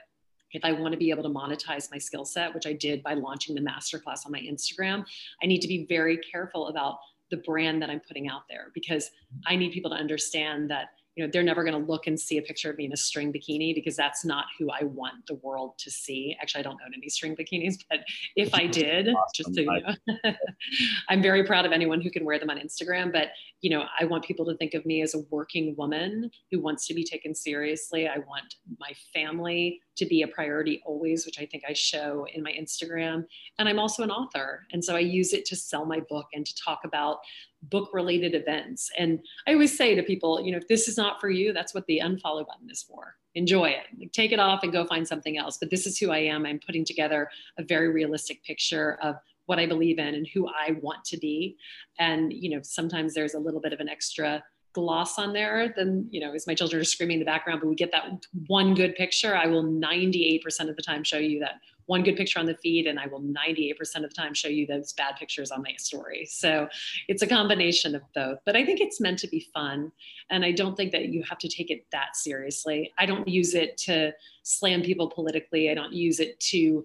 if 0.52 0.64
I 0.64 0.72
want 0.72 0.92
to 0.92 0.98
be 0.98 1.10
able 1.10 1.22
to 1.22 1.28
monetize 1.28 1.90
my 1.90 1.98
skill 1.98 2.24
set, 2.24 2.54
which 2.54 2.66
I 2.66 2.72
did 2.72 3.02
by 3.02 3.14
launching 3.14 3.54
the 3.54 3.60
masterclass 3.60 4.24
on 4.24 4.32
my 4.32 4.40
Instagram, 4.40 5.04
I 5.42 5.46
need 5.46 5.60
to 5.60 5.68
be 5.68 5.86
very 5.86 6.16
careful 6.16 6.68
about 6.68 6.98
the 7.30 7.36
brand 7.38 7.82
that 7.82 7.90
I'm 7.90 8.00
putting 8.00 8.28
out 8.28 8.42
there 8.48 8.70
because 8.74 9.10
I 9.46 9.56
need 9.56 9.72
people 9.72 9.90
to 9.90 9.96
understand 9.96 10.70
that 10.70 10.88
you 11.18 11.24
know 11.24 11.30
they're 11.32 11.42
never 11.42 11.64
going 11.64 11.74
to 11.74 11.90
look 11.90 12.06
and 12.06 12.18
see 12.18 12.38
a 12.38 12.42
picture 12.42 12.70
of 12.70 12.76
me 12.76 12.84
in 12.84 12.92
a 12.92 12.96
string 12.96 13.32
bikini 13.32 13.74
because 13.74 13.96
that's 13.96 14.24
not 14.24 14.44
who 14.56 14.70
i 14.70 14.84
want 14.84 15.14
the 15.26 15.34
world 15.36 15.72
to 15.76 15.90
see 15.90 16.36
actually 16.40 16.60
i 16.60 16.62
don't 16.62 16.78
own 16.86 16.92
any 16.96 17.08
string 17.08 17.34
bikinis 17.34 17.74
but 17.90 18.00
if 18.36 18.54
i 18.54 18.66
did 18.80 19.08
awesome. 19.08 19.22
just 19.34 19.54
so 19.54 19.60
you 19.60 19.66
know 19.66 20.32
i'm 21.08 21.20
very 21.20 21.44
proud 21.44 21.66
of 21.66 21.72
anyone 21.72 22.00
who 22.00 22.10
can 22.10 22.24
wear 22.24 22.38
them 22.38 22.50
on 22.50 22.58
instagram 22.58 23.12
but 23.12 23.28
you 23.62 23.70
know 23.70 23.84
i 23.98 24.04
want 24.04 24.24
people 24.24 24.46
to 24.46 24.56
think 24.58 24.74
of 24.74 24.86
me 24.86 25.02
as 25.02 25.14
a 25.14 25.18
working 25.30 25.74
woman 25.76 26.30
who 26.52 26.60
wants 26.60 26.86
to 26.86 26.94
be 26.94 27.02
taken 27.02 27.34
seriously 27.34 28.06
i 28.06 28.18
want 28.18 28.54
my 28.78 28.92
family 29.12 29.80
to 29.98 30.06
be 30.06 30.22
a 30.22 30.28
priority 30.28 30.82
always, 30.84 31.26
which 31.26 31.38
I 31.38 31.46
think 31.46 31.64
I 31.68 31.72
show 31.72 32.26
in 32.32 32.42
my 32.42 32.52
Instagram. 32.52 33.24
And 33.58 33.68
I'm 33.68 33.78
also 33.78 34.02
an 34.02 34.10
author. 34.10 34.66
And 34.72 34.82
so 34.82 34.96
I 34.96 35.00
use 35.00 35.32
it 35.32 35.44
to 35.46 35.56
sell 35.56 35.84
my 35.84 36.00
book 36.08 36.26
and 36.32 36.46
to 36.46 36.54
talk 36.56 36.80
about 36.84 37.18
book 37.64 37.90
related 37.92 38.34
events. 38.34 38.90
And 38.96 39.20
I 39.46 39.52
always 39.52 39.76
say 39.76 39.94
to 39.94 40.02
people, 40.02 40.40
you 40.40 40.52
know, 40.52 40.58
if 40.58 40.68
this 40.68 40.88
is 40.88 40.96
not 40.96 41.20
for 41.20 41.28
you, 41.28 41.52
that's 41.52 41.74
what 41.74 41.86
the 41.86 42.00
unfollow 42.02 42.46
button 42.46 42.70
is 42.70 42.82
for. 42.82 43.16
Enjoy 43.34 43.68
it. 43.68 43.86
Like, 43.98 44.12
take 44.12 44.32
it 44.32 44.38
off 44.38 44.62
and 44.62 44.72
go 44.72 44.86
find 44.86 45.06
something 45.06 45.36
else. 45.36 45.58
But 45.58 45.70
this 45.70 45.86
is 45.86 45.98
who 45.98 46.10
I 46.10 46.18
am. 46.18 46.46
I'm 46.46 46.60
putting 46.64 46.84
together 46.84 47.28
a 47.58 47.64
very 47.64 47.88
realistic 47.88 48.42
picture 48.44 48.98
of 49.02 49.16
what 49.46 49.58
I 49.58 49.66
believe 49.66 49.98
in 49.98 50.14
and 50.14 50.28
who 50.32 50.46
I 50.46 50.72
want 50.80 51.04
to 51.06 51.16
be. 51.16 51.56
And, 51.98 52.32
you 52.32 52.50
know, 52.50 52.60
sometimes 52.62 53.14
there's 53.14 53.34
a 53.34 53.38
little 53.38 53.60
bit 53.60 53.72
of 53.72 53.80
an 53.80 53.88
extra 53.88 54.44
gloss 54.72 55.18
on 55.18 55.32
there, 55.32 55.72
then, 55.76 56.06
you 56.10 56.20
know, 56.20 56.32
as 56.32 56.46
my 56.46 56.54
children 56.54 56.80
are 56.80 56.84
screaming 56.84 57.14
in 57.14 57.20
the 57.20 57.24
background, 57.24 57.60
but 57.60 57.68
we 57.68 57.74
get 57.74 57.92
that 57.92 58.26
one 58.46 58.74
good 58.74 58.94
picture, 58.94 59.34
I 59.36 59.46
will 59.46 59.64
98% 59.64 60.42
of 60.68 60.76
the 60.76 60.82
time 60.82 61.04
show 61.04 61.18
you 61.18 61.40
that 61.40 61.54
one 61.86 62.02
good 62.02 62.16
picture 62.16 62.38
on 62.38 62.44
the 62.44 62.54
feed, 62.54 62.86
and 62.86 63.00
I 63.00 63.06
will 63.06 63.22
98% 63.22 63.72
of 63.96 64.02
the 64.02 64.08
time 64.14 64.34
show 64.34 64.48
you 64.48 64.66
those 64.66 64.92
bad 64.92 65.16
pictures 65.16 65.50
on 65.50 65.62
my 65.62 65.72
story. 65.78 66.26
So 66.26 66.68
it's 67.08 67.22
a 67.22 67.26
combination 67.26 67.94
of 67.94 68.02
both. 68.14 68.40
But 68.44 68.56
I 68.56 68.64
think 68.66 68.80
it's 68.80 69.00
meant 69.00 69.18
to 69.20 69.28
be 69.28 69.48
fun. 69.54 69.90
And 70.28 70.44
I 70.44 70.52
don't 70.52 70.76
think 70.76 70.92
that 70.92 71.06
you 71.08 71.22
have 71.22 71.38
to 71.38 71.48
take 71.48 71.70
it 71.70 71.86
that 71.92 72.14
seriously. 72.14 72.92
I 72.98 73.06
don't 73.06 73.26
use 73.26 73.54
it 73.54 73.78
to 73.78 74.12
slam 74.42 74.82
people 74.82 75.08
politically, 75.08 75.70
I 75.70 75.74
don't 75.74 75.94
use 75.94 76.20
it 76.20 76.38
to 76.40 76.84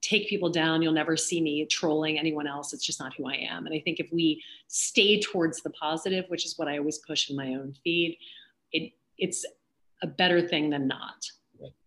take 0.00 0.28
people 0.28 0.50
down. 0.50 0.82
You'll 0.82 0.92
never 0.92 1.16
see 1.16 1.40
me 1.40 1.66
trolling 1.66 2.18
anyone 2.18 2.46
else. 2.46 2.72
It's 2.72 2.84
just 2.84 3.00
not 3.00 3.14
who 3.16 3.26
I 3.26 3.34
am. 3.34 3.66
And 3.66 3.74
I 3.74 3.80
think 3.80 4.00
if 4.00 4.08
we 4.12 4.42
stay 4.68 5.20
towards 5.20 5.62
the 5.62 5.70
positive, 5.70 6.24
which 6.28 6.44
is 6.44 6.58
what 6.58 6.68
I 6.68 6.78
always 6.78 6.98
push 6.98 7.30
in 7.30 7.36
my 7.36 7.54
own 7.54 7.74
feed, 7.84 8.18
it 8.72 8.92
it's 9.18 9.44
a 10.02 10.06
better 10.06 10.46
thing 10.46 10.70
than 10.70 10.88
not. 10.88 11.24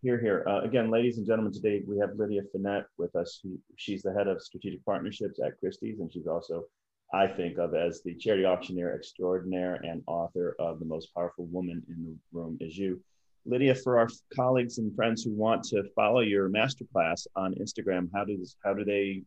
Here, 0.02 0.20
here. 0.20 0.46
Uh, 0.48 0.62
again, 0.62 0.92
ladies 0.92 1.18
and 1.18 1.26
gentlemen, 1.26 1.52
today 1.52 1.82
we 1.88 1.98
have 1.98 2.12
Lydia 2.16 2.44
Fenet 2.56 2.86
with 2.98 3.16
us. 3.16 3.40
She, 3.42 3.56
she's 3.76 4.04
the 4.04 4.14
head 4.14 4.28
of 4.28 4.42
strategic 4.42 4.86
partnerships 4.86 5.40
at 5.44 5.60
Christie's, 5.60 6.00
and 6.00 6.14
she's 6.14 6.28
also, 6.28 6.66
I 7.12 7.26
think, 7.26 7.58
of 7.58 7.74
as 7.74 8.04
the 8.04 8.14
charity 8.16 8.46
auctioneer 8.46 8.94
extraordinaire 8.94 9.76
and 9.84 10.04
author 10.06 10.56
of 10.60 10.80
The 10.80 10.86
Most 10.86 11.14
Powerful 11.16 11.46
Woman 11.46 11.82
in 11.90 12.06
the 12.06 12.16
Room 12.38 12.58
Is 12.60 12.78
You. 12.78 13.02
Lydia, 13.46 13.76
for 13.76 14.00
our 14.00 14.08
colleagues 14.36 14.78
and 14.78 14.96
friends 14.96 15.24
who 15.24 15.32
want 15.32 15.64
to 15.66 15.84
follow 15.96 16.22
your 16.22 16.50
masterclass 16.50 17.28
on 17.36 17.54
Instagram, 17.56 18.10
how 18.14 18.24
does 18.24 18.56
how 18.64 18.74
do 18.74 18.86
they 18.86 19.24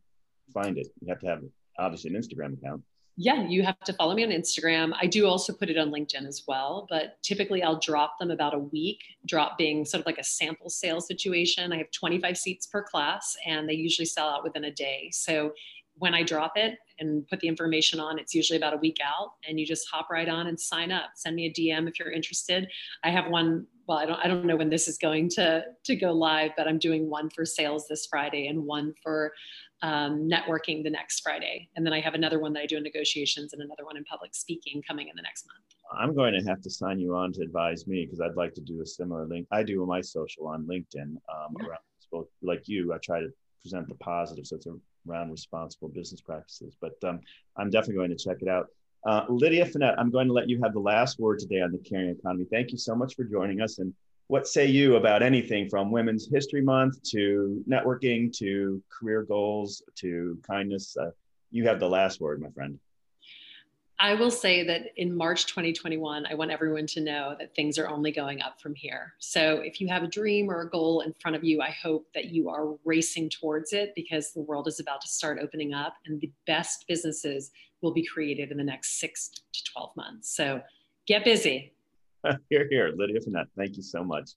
find 0.53 0.77
it? 0.77 0.87
You 1.01 1.09
have 1.09 1.19
to 1.19 1.27
have 1.27 1.41
obviously 1.77 2.13
an 2.13 2.21
Instagram 2.21 2.57
account. 2.57 2.81
Yeah, 3.19 3.47
you 3.47 3.63
have 3.63 3.79
to 3.79 3.93
follow 3.93 4.13
me 4.13 4.23
on 4.23 4.29
Instagram. 4.29 4.93
I 5.01 5.07
do 5.07 5.25
also 5.25 5.51
put 5.51 5.71
it 5.71 5.77
on 5.77 5.89
LinkedIn 5.89 6.27
as 6.27 6.43
well, 6.47 6.85
but 6.87 7.17
typically 7.23 7.63
I'll 7.63 7.79
drop 7.79 8.19
them 8.19 8.29
about 8.29 8.53
a 8.53 8.59
week, 8.59 8.99
drop 9.25 9.57
being 9.57 9.85
sort 9.85 10.01
of 10.01 10.05
like 10.05 10.19
a 10.19 10.23
sample 10.23 10.69
sale 10.69 11.01
situation. 11.01 11.73
I 11.73 11.77
have 11.77 11.89
25 11.89 12.37
seats 12.37 12.67
per 12.67 12.83
class 12.83 13.35
and 13.47 13.67
they 13.67 13.73
usually 13.73 14.05
sell 14.05 14.29
out 14.29 14.43
within 14.43 14.65
a 14.65 14.71
day. 14.71 15.09
So 15.11 15.51
when 15.95 16.13
I 16.13 16.21
drop 16.21 16.53
it 16.57 16.77
and 16.99 17.27
put 17.27 17.39
the 17.39 17.47
information 17.47 17.99
on, 17.99 18.19
it's 18.19 18.35
usually 18.35 18.57
about 18.57 18.75
a 18.75 18.77
week 18.77 18.97
out 19.03 19.31
and 19.47 19.59
you 19.59 19.65
just 19.65 19.89
hop 19.91 20.11
right 20.11 20.29
on 20.29 20.45
and 20.45 20.59
sign 20.59 20.91
up. 20.91 21.09
Send 21.15 21.35
me 21.35 21.47
a 21.47 21.51
DM 21.51 21.87
if 21.89 21.97
you're 21.97 22.11
interested. 22.11 22.67
I 23.03 23.09
have 23.09 23.31
one 23.31 23.65
well, 23.87 23.97
I 23.97 24.05
don't, 24.05 24.19
I 24.19 24.27
don't 24.27 24.45
know 24.45 24.57
when 24.57 24.69
this 24.69 24.87
is 24.87 24.97
going 24.97 25.29
to, 25.29 25.63
to 25.85 25.95
go 25.95 26.11
live, 26.11 26.51
but 26.57 26.67
I'm 26.67 26.77
doing 26.77 27.09
one 27.09 27.29
for 27.29 27.45
sales 27.45 27.87
this 27.87 28.05
Friday 28.05 28.47
and 28.47 28.65
one 28.65 28.93
for 29.01 29.33
um, 29.81 30.29
networking 30.29 30.83
the 30.83 30.89
next 30.89 31.21
Friday. 31.21 31.69
And 31.75 31.85
then 31.85 31.93
I 31.93 32.01
have 32.01 32.13
another 32.13 32.39
one 32.39 32.51
that 32.53 32.61
I 32.61 32.65
do 32.65 32.77
in 32.77 32.83
negotiations 32.83 33.53
and 33.53 33.61
another 33.61 33.85
one 33.85 33.95
in 33.95 34.03
public 34.03 34.35
speaking 34.35 34.81
coming 34.85 35.07
in 35.07 35.15
the 35.15 35.21
next 35.21 35.47
month. 35.47 35.63
I'm 35.97 36.13
going 36.13 36.33
to 36.33 36.45
have 36.49 36.61
to 36.63 36.69
sign 36.69 36.99
you 36.99 37.15
on 37.15 37.31
to 37.33 37.41
advise 37.41 37.87
me 37.87 38.05
because 38.05 38.19
I'd 38.19 38.35
like 38.35 38.53
to 38.55 38.61
do 38.61 38.81
a 38.81 38.85
similar 38.85 39.25
link. 39.25 39.47
I 39.51 39.63
do 39.63 39.85
my 39.85 40.01
social 40.01 40.47
on 40.47 40.65
LinkedIn. 40.65 41.01
Um, 41.03 41.55
yeah. 41.59 41.67
around, 41.67 42.25
like 42.41 42.67
you, 42.67 42.93
I 42.93 42.97
try 42.97 43.21
to 43.21 43.29
present 43.61 43.87
the 43.87 43.95
positive. 43.95 44.47
So 44.47 44.57
it's 44.57 44.67
around 45.07 45.31
responsible 45.31 45.87
business 45.89 46.19
practices. 46.19 46.75
But 46.81 46.93
um, 47.07 47.21
I'm 47.55 47.69
definitely 47.69 47.95
going 47.95 48.09
to 48.09 48.17
check 48.17 48.41
it 48.41 48.49
out. 48.49 48.67
Uh, 49.07 49.23
Lydia 49.29 49.65
Fenet, 49.65 49.95
I'm 49.97 50.11
going 50.11 50.27
to 50.27 50.33
let 50.33 50.49
you 50.49 50.61
have 50.61 50.73
the 50.73 50.81
last 50.81 51.17
word 51.17 51.39
today 51.39 51.61
on 51.61 51.71
the 51.71 51.77
caring 51.77 52.09
economy. 52.09 52.45
Thank 52.51 52.73
you 52.73 52.77
so 52.77 52.93
much 52.93 53.15
for 53.15 53.23
joining 53.23 53.61
us. 53.61 53.79
And 53.79 53.93
what 54.27 54.49
say 54.49 54.65
you 54.65 54.97
about 54.97 55.23
anything 55.23 55.69
from 55.69 55.91
Women's 55.91 56.27
History 56.29 56.61
Month 56.61 57.01
to 57.11 57.63
networking 57.69 58.35
to 58.39 58.83
career 58.89 59.23
goals 59.23 59.81
to 59.99 60.37
kindness? 60.45 60.97
Uh, 60.97 61.11
you 61.51 61.65
have 61.65 61.79
the 61.79 61.87
last 61.87 62.19
word, 62.19 62.41
my 62.41 62.49
friend. 62.49 62.77
I 63.99 64.13
will 64.13 64.29
say 64.29 64.63
that 64.67 64.91
in 64.97 65.15
March 65.15 65.47
2021, 65.47 66.27
I 66.27 66.35
want 66.35 66.51
everyone 66.51 66.85
to 66.87 67.01
know 67.01 67.35
that 67.39 67.55
things 67.55 67.79
are 67.79 67.87
only 67.87 68.11
going 68.11 68.43
up 68.43 68.61
from 68.61 68.75
here. 68.75 69.13
So 69.17 69.59
if 69.59 69.81
you 69.81 69.87
have 69.87 70.03
a 70.03 70.07
dream 70.07 70.51
or 70.51 70.61
a 70.61 70.69
goal 70.69 71.01
in 71.01 71.15
front 71.19 71.35
of 71.35 71.43
you, 71.43 71.61
I 71.61 71.71
hope 71.71 72.05
that 72.13 72.25
you 72.25 72.47
are 72.49 72.75
racing 72.85 73.29
towards 73.29 73.73
it 73.73 73.93
because 73.95 74.33
the 74.33 74.41
world 74.41 74.67
is 74.67 74.79
about 74.79 75.01
to 75.01 75.07
start 75.07 75.39
opening 75.41 75.73
up 75.73 75.95
and 76.05 76.21
the 76.21 76.31
best 76.45 76.85
businesses 76.87 77.49
will 77.81 77.93
be 77.93 78.05
created 78.05 78.51
in 78.51 78.57
the 78.57 78.63
next 78.63 78.99
six 78.99 79.29
to 79.53 79.63
12 79.73 79.95
months. 79.95 80.35
So 80.35 80.61
get 81.05 81.23
busy. 81.23 81.73
here, 82.49 82.67
here, 82.69 82.93
Lydia 82.95 83.19
Fenet. 83.19 83.45
Thank 83.55 83.77
you 83.77 83.83
so 83.83 84.03
much. 84.03 84.31